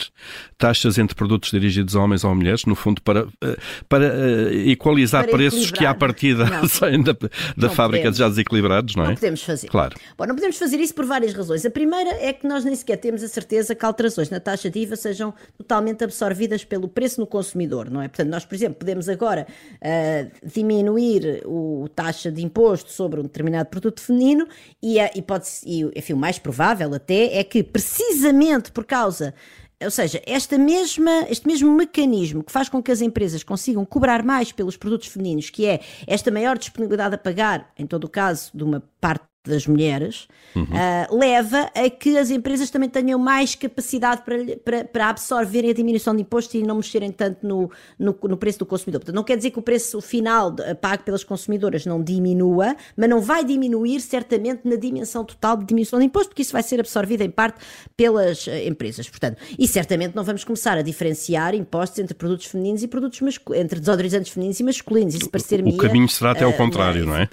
taxas 0.56 1.00
entre 1.00 1.16
produtos 1.16 1.50
dirigidos 1.50 1.96
a 1.96 2.00
homens 2.00 2.24
ou 2.24 2.30
a 2.30 2.36
mulheres, 2.36 2.64
no 2.66 2.76
fundo, 2.76 3.02
para, 3.02 3.28
eh, 3.42 3.58
para 3.90 4.06
eh, 4.06 4.70
equalizar 4.70 5.24
para 5.24 5.34
preços 5.36 5.72
que 5.72 5.84
à 5.84 5.96
partida 5.96 6.46
não, 6.46 6.68
saem 6.70 7.02
da, 7.02 7.18
da 7.58 7.70
fábrica 7.72 8.04
podemos. 8.04 8.18
já 8.18 8.30
desequilibrados, 8.30 8.96
não 8.96 9.06
é? 9.06 9.08
Não 9.08 9.16
podemos 9.16 9.42
fazer. 9.42 9.68
Claro. 9.68 9.96
Bom, 10.16 10.28
não 10.28 10.36
podemos 10.36 10.60
fazer 10.60 10.80
isso 10.80 10.94
por 10.94 11.08
várias 11.08 11.34
razões. 11.34 11.66
A 11.66 11.72
primeira 11.72 12.12
é 12.24 12.32
que 12.32 12.46
nós 12.48 12.64
nem 12.64 12.76
sequer 12.76 12.98
temos 12.98 13.24
a 13.24 13.28
certeza 13.28 13.74
que 13.74 13.84
alterações 13.84 14.30
na 14.30 14.40
taxa 14.40 14.70
de 14.70 14.78
IVA 14.78 14.96
sejam 14.96 15.34
totalmente 15.58 16.04
absorvidas 16.04 16.64
pelo 16.64 16.88
preço 16.88 17.15
no 17.20 17.28
consumidor, 17.28 17.90
não 17.90 18.02
é? 18.02 18.08
Portanto, 18.08 18.30
nós, 18.30 18.46
por 18.46 18.56
exemplo, 18.56 18.76
podemos 18.80 19.10
agora 19.10 19.48
uh, 19.76 20.48
diminuir 20.48 21.44
o 21.46 21.88
taxa 21.96 22.32
de 22.32 22.44
imposto 22.44 22.92
sobre 22.92 23.20
um 23.20 23.24
determinado 23.24 23.70
produto 23.70 24.02
feminino 24.02 24.48
e, 24.82 25.00
a, 25.00 25.12
e 25.16 25.22
pode 25.22 25.48
e, 25.66 25.84
enfim, 25.96 26.14
o 26.14 26.18
mais 26.18 26.40
provável 26.40 26.94
até 26.94 27.38
é 27.38 27.44
que 27.44 27.64
precisamente 27.64 28.72
por 28.72 28.86
causa 28.86 29.34
ou 29.84 29.92
seja, 29.92 30.22
esta 30.26 30.58
mesma, 30.58 31.26
este 31.30 31.46
mesmo 31.46 31.72
mecanismo 31.72 32.44
que 32.44 32.52
faz 32.52 32.70
com 32.70 32.82
que 32.82 32.92
as 32.92 33.02
empresas 33.02 33.44
consigam 33.44 33.86
cobrar 33.86 34.24
mais 34.24 34.52
pelos 34.52 34.78
produtos 34.78 35.10
femininos, 35.10 35.50
que 35.50 35.66
é 35.66 35.82
esta 36.08 36.32
maior 36.32 36.58
disponibilidade 36.58 37.16
a 37.16 37.18
pagar, 37.18 37.72
em 37.78 37.86
todo 37.86 38.06
o 38.06 38.10
caso, 38.10 38.52
de 38.54 38.64
uma 38.64 38.82
parte 39.02 39.26
das 39.50 39.68
mulheres, 39.68 40.28
uhum. 40.56 40.64
uh, 40.64 41.18
leva 41.18 41.70
a 41.76 41.90
que 41.90 42.18
as 42.18 42.30
empresas 42.30 42.70
também 42.70 42.90
tenham 42.90 43.20
mais 43.20 43.56
capacidade 43.56 44.22
para, 44.24 44.58
para, 44.64 44.86
para, 44.86 45.10
absorverem 45.10 45.70
a 45.70 45.74
diminuição 45.74 46.16
de 46.16 46.22
imposto 46.22 46.58
e 46.58 46.64
não 46.64 46.76
mexerem 46.76 47.12
tanto 47.12 47.46
no, 47.46 47.70
no, 47.98 48.18
no, 48.24 48.38
preço 48.38 48.60
do 48.60 48.66
consumidor. 48.66 49.02
Portanto, 49.02 49.16
não 49.16 49.24
quer 49.24 49.38
dizer 49.38 49.52
que 49.52 49.60
o 49.60 49.62
preço 49.62 50.02
final 50.02 50.54
pago 50.82 51.04
pelas 51.04 51.24
consumidoras 51.24 51.86
não 51.86 52.02
diminua, 52.02 52.76
mas 52.96 53.10
não 53.10 53.22
vai 53.22 53.44
diminuir 53.44 54.00
certamente 54.00 54.62
na 54.66 54.76
dimensão 54.76 55.24
total 55.24 55.58
de 55.58 55.66
diminuição 55.66 56.00
de 56.00 56.06
imposto, 56.06 56.30
porque 56.30 56.42
isso 56.42 56.54
vai 56.54 56.64
ser 56.64 56.80
absorvido 56.80 57.22
em 57.22 57.30
parte 57.30 57.60
pelas 57.96 58.48
uh, 58.48 58.52
empresas. 58.68 59.10
Portanto, 59.10 59.42
e 59.58 59.68
certamente 59.68 60.16
não 60.16 60.24
vamos 60.24 60.44
começar 60.44 60.78
a 60.78 60.82
diferenciar 60.82 61.56
impostos 61.56 62.00
entre 62.00 62.14
produtos 62.14 62.48
femininos 62.48 62.84
e 62.84 62.88
produtos 62.88 63.22
masculinos, 63.22 63.64
entre 63.64 63.80
desodorizantes 63.80 64.32
femininos 64.32 64.60
e 64.60 64.64
masculinos. 64.64 65.16
Isso 65.16 65.30
parecer-me. 65.30 65.74
O 65.74 65.78
caminho 65.78 66.08
será 66.10 66.32
até 66.32 66.44
ao 66.44 66.52
uh, 66.52 66.58
contrário, 66.58 67.06
não 67.06 67.16
é? 67.16 67.30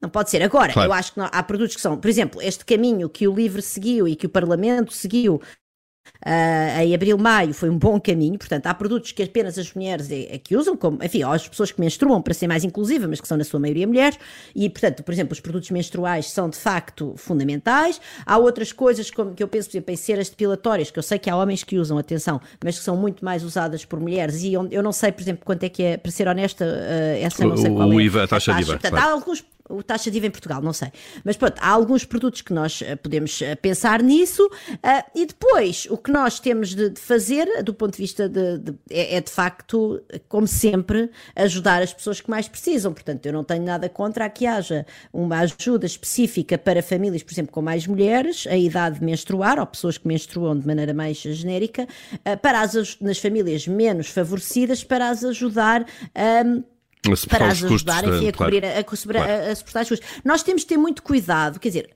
Não 0.00 0.08
pode 0.08 0.30
ser. 0.30 0.42
Agora, 0.42 0.72
claro. 0.72 0.88
eu 0.88 0.92
acho 0.92 1.12
que 1.12 1.18
não, 1.18 1.28
há 1.30 1.42
produtos 1.42 1.76
que 1.76 1.82
são, 1.82 1.96
por 1.96 2.08
exemplo, 2.08 2.40
este 2.40 2.64
caminho 2.64 3.08
que 3.08 3.28
o 3.28 3.34
LIVRE 3.34 3.62
seguiu 3.62 4.08
e 4.08 4.16
que 4.16 4.26
o 4.26 4.30
Parlamento 4.30 4.92
seguiu 4.92 5.40
Uh, 6.26 6.80
em 6.80 6.94
abril, 6.94 7.16
maio 7.16 7.54
foi 7.54 7.70
um 7.70 7.78
bom 7.78 7.98
caminho, 7.98 8.38
portanto, 8.38 8.66
há 8.66 8.74
produtos 8.74 9.10
que 9.12 9.22
apenas 9.22 9.58
as 9.58 9.72
mulheres 9.72 10.10
é, 10.10 10.34
é 10.34 10.38
que 10.38 10.54
usam, 10.54 10.76
como, 10.76 11.02
enfim, 11.02 11.22
as 11.22 11.48
pessoas 11.48 11.72
que 11.72 11.80
menstruam 11.80 12.20
para 12.20 12.34
ser 12.34 12.46
mais 12.46 12.62
inclusiva, 12.62 13.08
mas 13.08 13.22
que 13.22 13.28
são 13.28 13.38
na 13.38 13.44
sua 13.44 13.58
maioria 13.58 13.86
mulheres, 13.86 14.18
e 14.54 14.68
portanto, 14.68 15.02
por 15.02 15.12
exemplo, 15.12 15.32
os 15.32 15.40
produtos 15.40 15.70
menstruais 15.70 16.30
são 16.30 16.50
de 16.50 16.58
facto 16.58 17.14
fundamentais. 17.16 18.00
Há 18.26 18.36
outras 18.36 18.70
coisas 18.70 19.10
como 19.10 19.34
que 19.34 19.42
eu 19.42 19.48
penso, 19.48 19.70
por 19.70 19.76
exemplo, 19.76 19.94
em 19.94 19.96
ceras 19.96 20.28
depilatórias, 20.28 20.90
que 20.90 20.98
eu 20.98 21.02
sei 21.02 21.18
que 21.18 21.30
há 21.30 21.36
homens 21.36 21.64
que 21.64 21.78
usam, 21.78 21.96
atenção, 21.96 22.38
mas 22.62 22.78
que 22.78 22.84
são 22.84 22.96
muito 22.96 23.24
mais 23.24 23.42
usadas 23.42 23.86
por 23.86 23.98
mulheres, 23.98 24.42
e 24.42 24.52
eu, 24.52 24.82
não 24.82 24.92
sei, 24.92 25.12
por 25.12 25.22
exemplo, 25.22 25.44
quanto 25.44 25.62
é 25.64 25.70
que 25.70 25.82
é, 25.82 25.96
para 25.96 26.10
ser 26.10 26.28
honesta, 26.28 26.66
uh, 26.66 27.24
essa 27.24 27.46
não 27.46 27.56
sei 27.56 27.70
qual 27.70 27.88
o 27.88 27.98
é. 27.98 28.04
IVA, 28.04 28.24
a 28.24 28.28
taxa, 28.28 28.52
a 28.52 28.54
taxa. 28.56 28.64
de 28.64 28.70
IVA. 28.70 28.72
Portanto, 28.78 28.92
claro. 28.92 29.08
há 29.08 29.12
alguns 29.12 29.44
o 29.70 29.82
taxa 29.82 30.10
de 30.10 30.18
IVA 30.18 30.26
em 30.26 30.30
Portugal, 30.30 30.60
não 30.60 30.72
sei. 30.72 30.88
Mas 31.24 31.36
pronto, 31.36 31.58
há 31.60 31.68
alguns 31.68 32.04
produtos 32.04 32.42
que 32.42 32.52
nós 32.52 32.82
eh, 32.82 32.96
podemos 32.96 33.40
eh, 33.40 33.54
pensar 33.54 34.02
nisso 34.02 34.44
uh, 34.46 35.10
e 35.14 35.26
depois 35.26 35.86
o 35.90 35.96
que 35.96 36.10
nós 36.10 36.40
temos 36.40 36.74
de, 36.74 36.92
fazer, 36.96 37.62
do 37.62 37.72
ponto 37.72 37.92
de 37.92 37.98
vista 37.98 38.28
de, 38.28 38.58
de 38.58 38.74
é, 38.90 39.16
é, 39.16 39.20
de 39.20 39.30
facto, 39.30 40.02
como 40.28 40.46
sempre, 40.46 41.10
ajudar 41.36 41.82
as 41.82 41.92
pessoas 41.92 42.20
que 42.20 42.30
mais 42.30 42.48
precisam. 42.48 42.92
Portanto, 42.92 43.24
eu 43.26 43.32
não 43.32 43.44
tenho 43.44 43.62
nada 43.64 43.88
contra 43.88 44.28
que 44.28 44.46
haja 44.46 44.84
uma 45.12 45.38
ajuda 45.38 45.86
específica 45.86 46.58
para 46.58 46.82
famílias, 46.82 47.22
por 47.22 47.32
exemplo, 47.32 47.52
com 47.52 47.62
mais 47.62 47.86
mulheres, 47.86 48.46
a 48.46 48.56
idade 48.56 48.98
de 48.98 49.04
menstruar, 49.04 49.58
ou 49.58 49.66
pessoas 49.66 49.96
que 49.96 50.06
menstruam 50.06 50.58
de 50.58 50.66
maneira 50.66 50.92
mais 50.92 51.18
genérica, 51.18 51.86
para 52.42 52.60
as, 52.60 52.98
nas 53.00 53.18
famílias 53.18 53.66
menos 53.66 54.08
favorecidas, 54.08 54.82
para 54.84 55.08
as 55.08 55.24
ajudar 55.24 55.86
a. 56.14 56.44
Um, 56.44 56.64
para 57.28 57.48
as 57.48 57.64
ajudar, 57.64 58.04
enfim, 58.04 58.28
a 58.28 58.32
cobrir, 58.32 58.60
claro, 58.60 58.76
a, 58.76 58.80
a, 58.80 58.84
claro. 58.84 59.50
a, 59.50 59.54
suportar 59.54 59.80
as 59.80 59.88
custos. 59.88 60.08
Nós 60.24 60.42
temos 60.42 60.62
de 60.62 60.68
ter 60.68 60.76
muito 60.76 61.02
cuidado, 61.02 61.58
quer 61.58 61.68
dizer, 61.68 61.90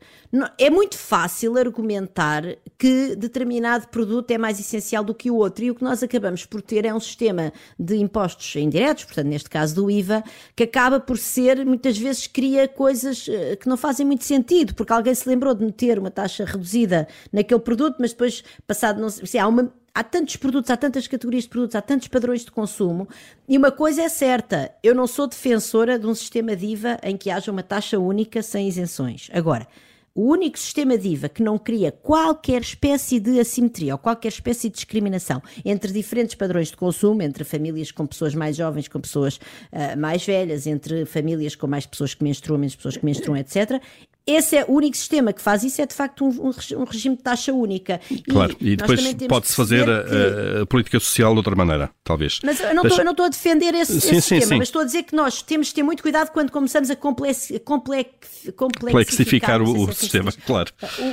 é 0.58 0.70
muito 0.70 0.96
fácil 0.98 1.56
argumentar 1.58 2.42
que 2.78 3.14
determinado 3.14 3.88
produto 3.88 4.30
é 4.30 4.38
mais 4.38 4.58
essencial 4.58 5.04
do 5.04 5.14
que 5.14 5.30
o 5.30 5.36
outro, 5.36 5.64
e 5.64 5.70
o 5.70 5.74
que 5.74 5.84
nós 5.84 6.02
acabamos 6.02 6.44
por 6.46 6.62
ter 6.62 6.84
é 6.84 6.94
um 6.94 7.00
sistema 7.00 7.52
de 7.78 7.96
impostos 7.96 8.56
indiretos, 8.56 9.04
portanto, 9.04 9.26
neste 9.26 9.50
caso 9.50 9.74
do 9.74 9.90
IVA, 9.90 10.24
que 10.56 10.64
acaba 10.64 10.98
por 10.98 11.18
ser, 11.18 11.64
muitas 11.64 11.98
vezes, 11.98 12.26
cria 12.26 12.66
coisas 12.66 13.26
eh, 13.28 13.56
que 13.56 13.68
não 13.68 13.76
fazem 13.76 14.06
muito 14.06 14.24
sentido, 14.24 14.74
porque 14.74 14.92
alguém 14.92 15.14
se 15.14 15.28
lembrou 15.28 15.54
de 15.54 15.64
meter 15.64 15.98
uma 15.98 16.10
taxa 16.10 16.44
reduzida 16.44 17.06
naquele 17.32 17.60
produto, 17.60 17.96
mas 18.00 18.10
depois, 18.10 18.42
passado, 18.66 19.00
não 19.00 19.10
sei, 19.10 19.38
há 19.38 19.46
uma 19.46 19.72
há 19.94 20.02
tantos 20.02 20.36
produtos, 20.36 20.70
há 20.70 20.76
tantas 20.76 21.06
categorias 21.06 21.44
de 21.44 21.50
produtos, 21.50 21.76
há 21.76 21.80
tantos 21.80 22.08
padrões 22.08 22.44
de 22.44 22.50
consumo, 22.50 23.08
e 23.48 23.56
uma 23.56 23.70
coisa 23.70 24.02
é 24.02 24.08
certa, 24.08 24.74
eu 24.82 24.94
não 24.94 25.06
sou 25.06 25.26
defensora 25.26 25.98
de 25.98 26.06
um 26.06 26.14
sistema 26.14 26.56
DIVA 26.56 26.98
em 27.02 27.16
que 27.16 27.30
haja 27.30 27.52
uma 27.52 27.62
taxa 27.62 27.98
única 27.98 28.42
sem 28.42 28.68
isenções. 28.68 29.30
Agora, 29.32 29.68
o 30.16 30.30
único 30.30 30.56
sistema 30.56 30.96
DIVA 30.96 31.28
que 31.28 31.42
não 31.42 31.58
cria 31.58 31.90
qualquer 31.90 32.60
espécie 32.62 33.18
de 33.18 33.40
assimetria 33.40 33.94
ou 33.94 33.98
qualquer 33.98 34.28
espécie 34.28 34.68
de 34.68 34.76
discriminação 34.76 35.42
entre 35.64 35.92
diferentes 35.92 36.36
padrões 36.36 36.68
de 36.68 36.76
consumo, 36.76 37.20
entre 37.20 37.42
famílias 37.42 37.90
com 37.90 38.06
pessoas 38.06 38.32
mais 38.32 38.54
jovens, 38.56 38.86
com 38.86 39.00
pessoas 39.00 39.36
uh, 39.36 39.98
mais 39.98 40.24
velhas, 40.24 40.68
entre 40.68 41.04
famílias 41.04 41.56
com 41.56 41.66
mais 41.66 41.84
pessoas 41.84 42.14
que 42.14 42.22
menstruam, 42.22 42.60
menos 42.60 42.76
pessoas 42.76 42.96
que 42.96 43.04
menstruam, 43.04 43.36
etc., 43.36 43.82
esse 44.26 44.56
é 44.56 44.64
o 44.66 44.72
único 44.72 44.96
sistema 44.96 45.34
que 45.34 45.42
faz 45.42 45.62
isso, 45.62 45.82
é 45.82 45.86
de 45.86 45.92
facto 45.92 46.24
um, 46.24 46.50
um 46.78 46.84
regime 46.84 47.14
de 47.14 47.22
taxa 47.22 47.52
única. 47.52 48.00
Claro, 48.28 48.56
e, 48.58 48.70
e 48.70 48.76
depois 48.76 49.14
pode-se 49.28 49.54
fazer 49.54 49.82
a, 49.82 50.02
que... 50.02 50.62
a, 50.62 50.66
política 50.66 50.98
social 50.98 51.32
de 51.32 51.38
outra 51.38 51.54
maneira, 51.54 51.90
talvez. 52.02 52.40
Mas 52.42 52.58
eu 52.58 52.74
não, 52.74 52.82
Deixa... 52.82 52.88
estou, 52.88 52.98
eu 53.00 53.04
não 53.04 53.10
estou 53.12 53.26
a 53.26 53.28
defender 53.28 53.74
esse, 53.74 53.92
sim, 53.92 53.98
esse 53.98 54.08
sim, 54.08 54.20
sistema, 54.20 54.46
sim. 54.46 54.58
mas 54.58 54.68
estou 54.68 54.80
a 54.80 54.84
dizer 54.84 55.02
que 55.02 55.14
nós 55.14 55.42
temos 55.42 55.66
de 55.66 55.74
ter 55.74 55.82
muito 55.82 56.02
cuidado 56.02 56.30
quando 56.30 56.50
começamos 56.50 56.88
a 56.88 56.96
complex, 56.96 57.52
complex, 57.66 58.08
complexificar 58.56 59.60
o, 59.60 59.88
o 59.88 59.92
sistema, 59.92 60.32
claro. 60.46 60.72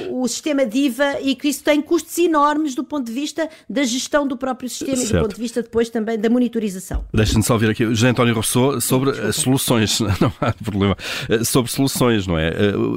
O, 0.09 0.21
o, 0.21 0.27
sistema 0.29 0.65
DIVA 0.65 1.19
e 1.21 1.35
que 1.35 1.49
isso 1.49 1.65
tem 1.65 1.81
custos 1.81 2.17
enormes 2.17 2.75
do 2.75 2.83
ponto 2.83 3.05
de 3.05 3.11
vista 3.11 3.49
da 3.69 3.83
gestão 3.83 4.25
do 4.25 4.37
próprio 4.37 4.69
sistema 4.69 4.95
certo. 4.95 5.09
e 5.09 5.13
do 5.13 5.21
ponto 5.21 5.35
de 5.35 5.41
vista 5.41 5.61
depois 5.61 5.89
também 5.89 6.17
da 6.17 6.29
monitorização. 6.29 7.03
Deixa-me 7.13 7.43
só 7.43 7.53
ouvir 7.53 7.71
aqui 7.71 7.83
o 7.83 7.93
José 7.93 8.07
António 8.07 8.33
Rousseau 8.33 8.79
sobre 8.79 9.33
soluções, 9.33 9.99
não 10.21 10.31
há 10.39 10.53
problema, 10.53 10.95
eh, 11.27 11.43
sobre 11.43 11.69
soluções, 11.69 12.25
não 12.25 12.37
é? 12.37 12.51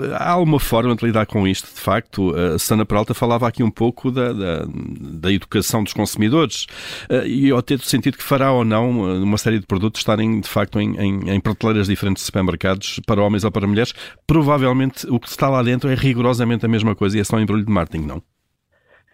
Eh, 0.04 0.16
há 0.18 0.36
uma 0.36 0.60
forma 0.60 0.94
de 0.94 1.04
lidar 1.04 1.26
com 1.26 1.46
isto, 1.46 1.72
de 1.74 1.80
facto. 1.80 2.34
A 2.34 2.58
Sana 2.58 2.84
Peralta 2.84 3.14
falava 3.14 3.46
aqui 3.48 3.62
um 3.62 3.70
pouco 3.70 4.10
da, 4.10 4.32
da, 4.32 4.64
da 4.66 5.32
educação 5.32 5.82
dos 5.82 5.92
consumidores 5.92 6.66
eh, 7.08 7.26
e 7.26 7.48
eu 7.48 7.62
ter 7.62 7.78
sentido 7.80 8.16
que 8.16 8.22
fará 8.22 8.52
ou 8.52 8.64
não 8.64 9.08
eh, 9.08 9.18
uma 9.18 9.38
série 9.38 9.58
de 9.58 9.66
produtos 9.66 10.00
estarem, 10.00 10.40
de 10.40 10.48
facto, 10.48 10.80
em, 10.80 10.96
em, 10.98 11.30
em 11.30 11.40
prateleiras 11.40 11.86
diferentes 11.86 12.22
de 12.22 12.26
supermercados 12.26 13.00
para 13.06 13.22
homens 13.22 13.44
ou 13.44 13.50
para 13.50 13.66
mulheres. 13.66 13.92
Provavelmente 14.26 15.06
o 15.10 15.18
que 15.18 15.28
está 15.28 15.48
lá 15.48 15.62
dentro 15.62 15.90
é 15.90 15.94
rigorosamente 15.94 16.64
a 16.66 16.68
mesma 16.68 16.94
coisa 16.94 17.16
e 17.16 17.20
é 17.20 17.24
só 17.24 17.36
um 17.36 17.40
embrulho 17.40 17.64
de 17.64 17.72
marketing, 17.72 18.06
não? 18.06 18.22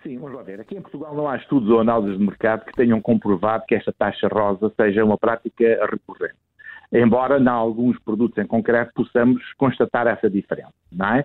Sim, 0.03 0.19
vamos 0.19 0.37
lá 0.37 0.43
ver. 0.43 0.61
Aqui 0.61 0.77
em 0.77 0.81
Portugal 0.81 1.15
não 1.15 1.29
há 1.29 1.37
estudos 1.37 1.69
ou 1.69 1.81
análises 1.81 2.19
de 2.19 2.25
mercado 2.25 2.65
que 2.65 2.73
tenham 2.73 3.01
comprovado 3.03 3.65
que 3.69 3.75
esta 3.75 3.93
taxa 3.93 4.29
rosa 4.29 4.73
seja 4.77 5.05
uma 5.05 5.19
prática 5.19 5.65
recorrente 5.91 6.50
embora 6.93 7.39
em 7.39 7.49
alguns 7.49 7.99
produtos 8.01 8.39
em 8.39 8.47
concreto 8.47 8.93
possamos 8.95 9.43
constatar 9.55 10.07
essa 10.07 10.29
diferença, 10.29 10.73
não 10.93 11.15
é? 11.15 11.25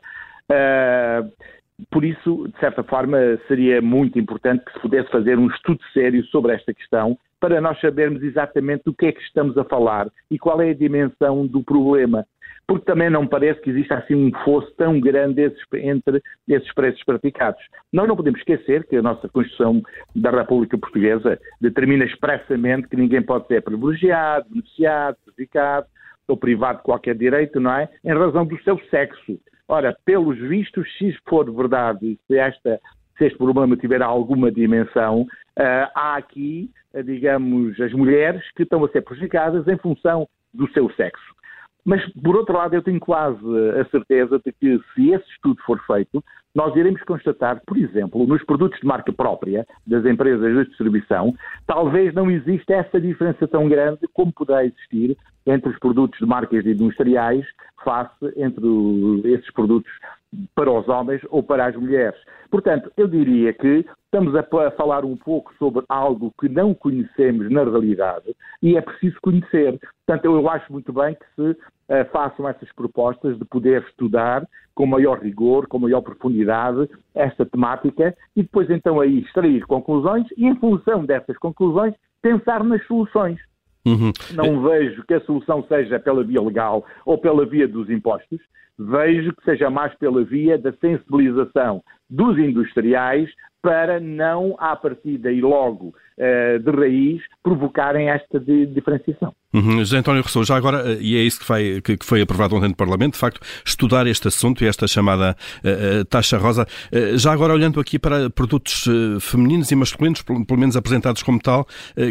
Uh, 0.51 1.31
por 1.91 2.05
isso, 2.05 2.47
de 2.47 2.59
certa 2.59 2.83
forma, 2.83 3.17
seria 3.47 3.81
muito 3.81 4.17
importante 4.17 4.63
que 4.63 4.71
se 4.73 4.79
pudesse 4.79 5.09
fazer 5.09 5.37
um 5.37 5.47
estudo 5.47 5.79
sério 5.93 6.23
sobre 6.25 6.53
esta 6.53 6.73
questão 6.73 7.17
para 7.39 7.59
nós 7.59 7.79
sabermos 7.81 8.23
exatamente 8.23 8.83
do 8.85 8.93
que 8.93 9.07
é 9.07 9.11
que 9.11 9.21
estamos 9.21 9.57
a 9.57 9.63
falar 9.65 10.07
e 10.31 10.39
qual 10.39 10.61
é 10.61 10.69
a 10.69 10.73
dimensão 10.73 11.45
do 11.45 11.61
problema 11.63 12.25
porque 12.67 12.85
também 12.85 13.09
não 13.09 13.27
parece 13.27 13.61
que 13.61 13.69
exista 13.69 13.95
assim 13.95 14.15
um 14.15 14.31
fosso 14.43 14.71
tão 14.75 14.99
grande 14.99 15.51
entre 15.73 16.21
esses 16.47 16.73
preços 16.73 17.03
praticados. 17.03 17.61
Nós 17.93 18.07
não 18.07 18.15
podemos 18.15 18.39
esquecer 18.39 18.85
que 18.87 18.95
a 18.95 19.01
nossa 19.01 19.29
Constituição 19.29 19.81
da 20.15 20.31
República 20.31 20.77
Portuguesa 20.77 21.39
determina 21.61 22.05
expressamente 22.05 22.87
que 22.87 22.95
ninguém 22.95 23.21
pode 23.21 23.47
ser 23.47 23.61
privilegiado, 23.61 24.49
beneficiado, 24.49 25.17
prejudicado 25.23 25.87
ou 26.27 26.37
privado 26.37 26.79
de 26.79 26.83
qualquer 26.83 27.15
direito, 27.15 27.59
não 27.59 27.71
é? 27.71 27.89
Em 28.03 28.13
razão 28.13 28.45
do 28.45 28.59
seu 28.63 28.79
sexo. 28.89 29.39
Ora, 29.67 29.95
pelos 30.05 30.37
vistos, 30.37 30.87
se 30.97 31.15
for 31.27 31.51
verdade, 31.51 32.19
se, 32.27 32.37
esta, 32.37 32.79
se 33.17 33.25
este 33.25 33.37
problema 33.37 33.75
tiver 33.77 34.01
alguma 34.01 34.51
dimensão, 34.51 35.21
uh, 35.21 35.89
há 35.95 36.15
aqui, 36.15 36.69
uh, 36.93 37.03
digamos, 37.03 37.79
as 37.79 37.93
mulheres 37.93 38.43
que 38.55 38.63
estão 38.63 38.83
a 38.83 38.89
ser 38.89 39.01
prejudicadas 39.01 39.67
em 39.67 39.77
função 39.77 40.27
do 40.53 40.71
seu 40.71 40.89
sexo. 40.91 41.34
Mas, 41.85 42.03
por 42.13 42.35
outro 42.35 42.57
lado, 42.57 42.73
eu 42.73 42.81
tenho 42.81 42.99
quase 42.99 43.39
a 43.79 43.85
certeza 43.85 44.41
de 44.43 44.51
que, 44.51 44.79
se 44.93 45.11
esse 45.11 45.29
estudo 45.29 45.61
for 45.65 45.79
feito, 45.85 46.23
nós 46.55 46.75
iremos 46.75 47.03
constatar, 47.03 47.61
por 47.67 47.77
exemplo, 47.77 48.25
nos 48.25 48.43
produtos 48.43 48.79
de 48.79 48.87
marca 48.87 49.11
própria 49.13 49.67
das 49.85 50.05
empresas 50.05 50.55
de 50.55 50.65
distribuição, 50.69 51.35
talvez 51.67 52.13
não 52.13 52.31
exista 52.31 52.73
essa 52.73 52.99
diferença 52.99 53.47
tão 53.47 53.67
grande 53.67 54.07
como 54.13 54.33
poderá 54.33 54.65
existir 54.65 55.17
entre 55.45 55.69
os 55.69 55.77
produtos 55.77 56.17
de 56.17 56.25
marcas 56.25 56.65
industriais 56.65 57.45
face 57.83 58.33
entre 58.35 58.65
esses 59.25 59.51
produtos 59.51 59.91
para 60.53 60.71
os 60.71 60.87
homens 60.87 61.21
ou 61.29 61.43
para 61.43 61.65
as 61.65 61.75
mulheres. 61.75 62.19
Portanto, 62.49 62.91
eu 62.95 63.07
diria 63.07 63.53
que 63.53 63.85
estamos 64.05 64.33
a, 64.35 64.71
falar 64.71 65.03
um 65.03 65.17
pouco 65.17 65.53
sobre 65.59 65.83
algo 65.89 66.33
que 66.39 66.47
não 66.47 66.73
conhecemos 66.73 67.51
na 67.51 67.63
realidade 67.63 68.35
e 68.61 68.77
é 68.77 68.81
preciso 68.81 69.17
conhecer. 69.21 69.79
Portanto, 70.05 70.25
eu 70.25 70.49
acho 70.49 70.71
muito 70.71 70.93
bem 70.93 71.15
que 71.15 71.25
se 71.35 71.51
uh, 71.51 72.05
façam 72.11 72.47
essas 72.47 72.71
propostas 72.73 73.37
de 73.37 73.45
poder 73.45 73.83
estudar 73.83 74.47
com 74.73 74.85
maior 74.85 75.19
rigor, 75.19 75.67
com 75.67 75.79
maior 75.79 76.01
profundidade 76.01 76.89
esta 77.13 77.45
temática 77.45 78.15
e 78.35 78.43
depois 78.43 78.69
então 78.69 78.99
aí 78.99 79.19
extrair 79.19 79.65
conclusões 79.65 80.25
e 80.37 80.45
em 80.45 80.55
função 80.55 81.05
dessas 81.05 81.37
conclusões 81.37 81.93
pensar 82.21 82.63
nas 82.63 82.85
soluções. 82.85 83.39
Uhum. 83.85 84.11
Não 84.33 84.63
vejo 84.63 85.03
que 85.05 85.13
a 85.13 85.21
solução 85.21 85.63
seja 85.67 85.99
pela 85.99 86.23
via 86.23 86.41
legal 86.41 86.83
ou 87.05 87.17
pela 87.17 87.45
via 87.45 87.67
dos 87.67 87.89
impostos. 87.89 88.39
Vejo 88.77 89.33
que 89.35 89.43
seja 89.43 89.69
mais 89.69 89.93
pela 89.95 90.23
via 90.23 90.57
da 90.57 90.73
sensibilização 90.73 91.83
dos 92.09 92.37
industriais 92.37 93.29
para 93.61 93.99
não, 93.99 94.55
à 94.59 94.75
partida 94.75 95.31
e 95.31 95.41
logo 95.41 95.87
uh, 96.19 96.59
de 96.59 96.71
raiz, 96.71 97.21
provocarem 97.41 98.09
esta 98.09 98.39
diferenciação. 98.39 99.33
Uhum. 99.55 99.79
José 99.79 99.97
António 99.97 100.21
Rousseau, 100.21 100.43
já 100.43 100.57
agora, 100.57 100.83
eh, 100.91 100.97
e 100.99 101.15
é 101.15 101.21
isso 101.21 101.39
que 101.39 101.45
foi, 101.45 101.81
que, 101.81 101.97
foi 102.01 102.21
aprovado 102.21 102.55
ontem 102.55 102.67
no 102.67 102.75
Parlamento, 102.75 103.13
de 103.13 103.19
facto, 103.19 103.39
estudar 103.65 104.05
este 104.05 104.27
assunto 104.27 104.61
e 104.61 104.67
esta 104.67 104.85
chamada 104.85 105.33
uh, 105.63 106.03
taxa 106.05 106.37
rosa. 106.37 106.67
Uh, 106.91 107.17
já 107.17 107.31
agora, 107.31 107.53
olhando 107.53 107.79
aqui 107.79 107.97
para 107.97 108.29
produtos 108.29 108.85
uh, 108.85 109.17
femininos 109.21 109.71
e 109.71 109.75
masculinos, 109.75 110.21
pelo, 110.21 110.45
pelo, 110.45 110.59
menos 110.59 110.75
apresentados 110.75 111.23
como 111.23 111.39
tal, 111.39 111.65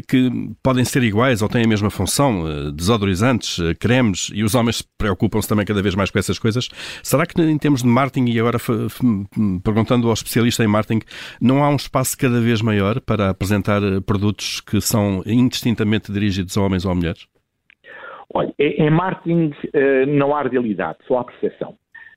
que 0.08 0.30
podem 0.62 0.84
ser 0.84 1.02
iguais 1.02 1.42
ou 1.42 1.48
têm 1.48 1.64
a 1.64 1.68
mesma 1.68 1.90
função, 1.90 2.72
desodorizantes, 2.72 3.58
cremes, 3.78 4.30
e 4.32 4.42
os 4.42 4.54
homens 4.54 4.82
preocupam-se 4.96 5.48
também 5.48 5.66
cada 5.66 5.82
vez 5.82 5.94
mais 5.94 6.10
com 6.10 6.18
essas 6.18 6.38
coisas. 6.38 6.68
Será 7.02 7.26
que 7.26 7.40
em 7.40 7.58
termos 7.58 7.82
de 7.82 7.88
marketing, 7.88 8.30
e 8.30 8.40
agora 8.40 8.58
perguntando 9.84 10.08
ao 10.08 10.14
especialista 10.14 10.64
em 10.64 10.66
marketing, 10.66 11.00
não 11.40 11.62
há 11.62 11.68
um 11.68 11.76
espaço 11.76 12.16
cada 12.18 12.40
vez 12.40 12.62
maior 12.62 13.00
para 13.00 13.30
apresentar 13.30 13.80
produtos 14.06 14.60
que 14.60 14.80
são 14.80 15.22
indistintamente 15.26 16.10
dirigidos 16.10 16.56
a 16.56 16.62
homens 16.62 16.84
ou 16.84 16.92
a 16.92 16.94
mulheres? 16.94 17.26
Olha, 18.32 18.52
em 18.58 18.90
marketing 18.90 19.52
eh, 19.72 20.06
não 20.06 20.34
há 20.34 20.42
realidade, 20.42 20.98
só 21.06 21.18
há 21.18 21.24
percepção. 21.24 21.74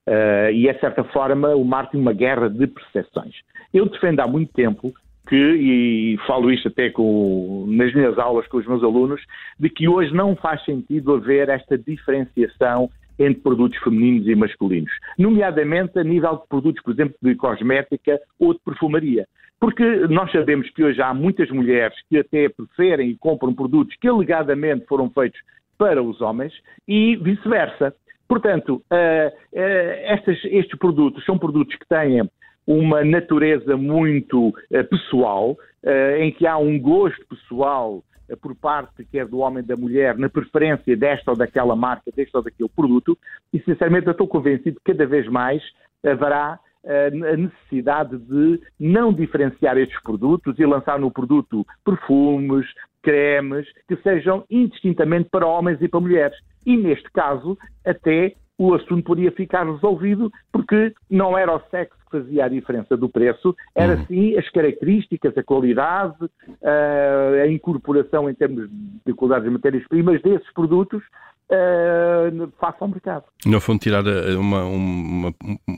Uh, 0.08 0.50
e 0.54 0.70
é, 0.70 0.74
de 0.74 0.80
certa 0.80 1.04
forma, 1.04 1.54
o 1.54 1.66
marketing 1.66 1.98
uma 1.98 2.14
guerra 2.14 2.50
de 2.50 2.66
percepções. 2.66 3.36
Eu 3.74 3.90
defendo 3.90 4.22
há 4.22 4.28
muito 4.28 4.54
tempo 4.54 4.94
que, 5.28 5.36
e 5.36 6.18
falo 6.26 6.50
isto 6.50 6.70
até 6.70 6.90
com, 6.90 7.66
nas 7.68 7.94
minhas 7.94 8.18
aulas 8.18 8.48
com 8.48 8.56
os 8.56 8.66
meus 8.66 8.82
alunos, 8.82 9.22
de 9.60 9.70
que 9.70 9.86
hoje 9.86 10.14
não 10.14 10.34
faz 10.38 10.64
sentido 10.64 11.14
haver 11.14 11.50
esta 11.50 11.78
diferenciação 11.78 12.90
entre 13.20 13.42
produtos 13.42 13.78
femininos 13.80 14.28
e 14.28 14.36
masculinos, 14.36 14.92
nomeadamente 15.18 15.98
a 16.00 16.04
nível 16.04 16.38
de 16.38 16.48
produtos, 16.48 16.84
por 16.84 16.94
exemplo, 16.94 17.16
de 17.22 17.36
cosmética 17.36 18.20
ou 18.40 18.54
de 18.54 18.60
perfumaria. 18.60 19.28
Porque 19.60 19.84
nós 20.08 20.32
sabemos 20.32 20.70
que 20.70 20.84
hoje 20.84 21.02
há 21.02 21.14
muitas 21.14 21.50
mulheres 21.50 21.98
que 22.10 22.20
até 22.20 22.48
preferem 22.50 23.10
e 23.10 23.18
compram 23.18 23.54
produtos 23.54 23.96
que 24.00 24.08
alegadamente 24.08 24.86
foram 24.86 25.10
feitos 25.10 25.40
para 25.78 26.02
os 26.02 26.22
homens 26.22 26.54
e 26.88 27.16
vice-versa. 27.16 27.94
Portanto, 28.28 28.84
uh, 28.92 29.30
uh, 29.30 30.14
estes, 30.14 30.44
estes, 30.46 30.78
produtos 30.78 31.24
são 31.26 31.38
produtos 31.38 31.76
que 31.76 31.88
têm 31.88 32.30
uma 32.66 33.04
natureza 33.04 33.78
muito 33.78 34.50
uh, 34.50 34.84
pessoal, 34.90 35.56
em 36.20 36.32
que 36.34 36.46
há 36.46 36.58
um 36.58 36.78
gosto 36.78 37.26
pessoal 37.28 38.04
por 38.42 38.56
parte 38.56 39.06
quer 39.06 39.26
do 39.26 39.40
homem 39.40 39.64
da 39.64 39.76
mulher 39.76 40.18
na 40.18 40.30
preferência 40.30 40.96
desta 40.98 41.32
ou 41.32 41.38
daquela 41.38 41.76
marca, 41.76 42.12
deste 42.16 42.36
ou 42.36 42.44
daquele 42.44 42.70
produto, 42.70 43.18
e 43.54 43.60
sinceramente 43.62 44.08
eu 44.08 44.12
estou 44.12 44.28
convencido 44.28 44.80
que 44.84 44.92
cada 44.92 45.06
vez 45.06 45.28
mais 45.28 45.64
haverá 46.06 46.60
a 46.86 47.36
necessidade 47.36 48.18
de 48.18 48.62
não 48.80 49.12
diferenciar 49.12 49.78
estes 49.78 50.02
produtos 50.02 50.58
e 50.58 50.66
lançar 50.66 50.98
no 50.98 51.12
produto 51.12 51.66
perfumes, 51.84 52.66
cremes, 53.02 53.68
que 53.88 53.98
sejam 53.98 54.46
indistintamente 54.50 55.30
para 55.30 55.46
homens 55.46 55.82
e 55.82 55.88
para 55.88 56.00
mulheres. 56.00 56.38
E 56.66 56.78
neste 56.78 57.10
caso, 57.12 57.58
até 57.86 58.36
o 58.58 58.74
assunto 58.74 59.04
poderia 59.04 59.32
ficar 59.32 59.66
resolvido, 59.66 60.32
porque 60.52 60.94
não 61.10 61.38
era 61.38 61.56
o 61.56 61.62
sexo 61.70 61.97
que 62.10 62.20
fazia 62.20 62.46
a 62.46 62.50
diferença 62.50 62.96
do 62.96 63.10
preço, 63.10 63.56
era 63.76 63.96
uhum. 63.96 64.06
sim 64.06 64.38
as 64.38 64.50
características, 64.50 65.38
a 65.38 65.44
qualidade, 65.44 66.30
a 66.64 67.48
incorporação 67.48 68.30
em 68.30 68.34
termos 68.34 68.70
de 69.06 69.14
qualidade 69.14 69.46
de 69.46 69.52
matérias-primas 69.52 70.22
desses 70.22 70.52
produtos 70.54 71.04
uh, 71.52 72.52
face 72.60 72.78
ao 72.80 72.88
mercado. 72.88 73.26
No 73.46 73.60
fundo, 73.60 73.80
tirar 73.80 74.06
eh, 74.06 74.36
uma, 74.36 74.64
uma, 74.66 75.34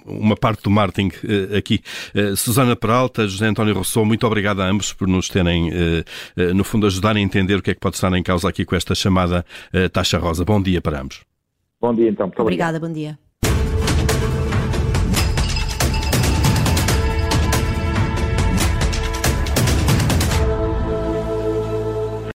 uma 0.05 0.35
parte 0.35 0.63
do 0.63 0.69
marketing 0.69 1.09
uh, 1.09 1.57
aqui. 1.57 1.81
Uh, 2.15 2.35
Susana 2.35 2.75
Peralta, 2.75 3.27
José 3.27 3.47
António 3.47 3.73
Rousseau, 3.73 4.05
muito 4.05 4.25
obrigado 4.25 4.61
a 4.61 4.69
ambos 4.69 4.93
por 4.93 5.07
nos 5.07 5.29
terem, 5.29 5.69
uh, 5.69 6.53
no 6.53 6.63
fundo, 6.63 6.87
ajudarem 6.87 7.23
a 7.23 7.25
entender 7.25 7.55
o 7.55 7.61
que 7.61 7.71
é 7.71 7.73
que 7.73 7.79
pode 7.79 7.95
estar 7.95 8.11
em 8.13 8.23
causa 8.23 8.49
aqui 8.49 8.65
com 8.65 8.75
esta 8.75 8.95
chamada 8.95 9.45
taxa 9.93 10.17
rosa. 10.17 10.43
Bom 10.43 10.61
dia 10.61 10.81
para 10.81 11.01
ambos. 11.01 11.23
Bom 11.79 11.93
dia, 11.93 12.09
então. 12.09 12.27
Muito 12.27 12.41
Obrigada, 12.41 12.79
bom 12.79 12.91
dia. 12.91 13.17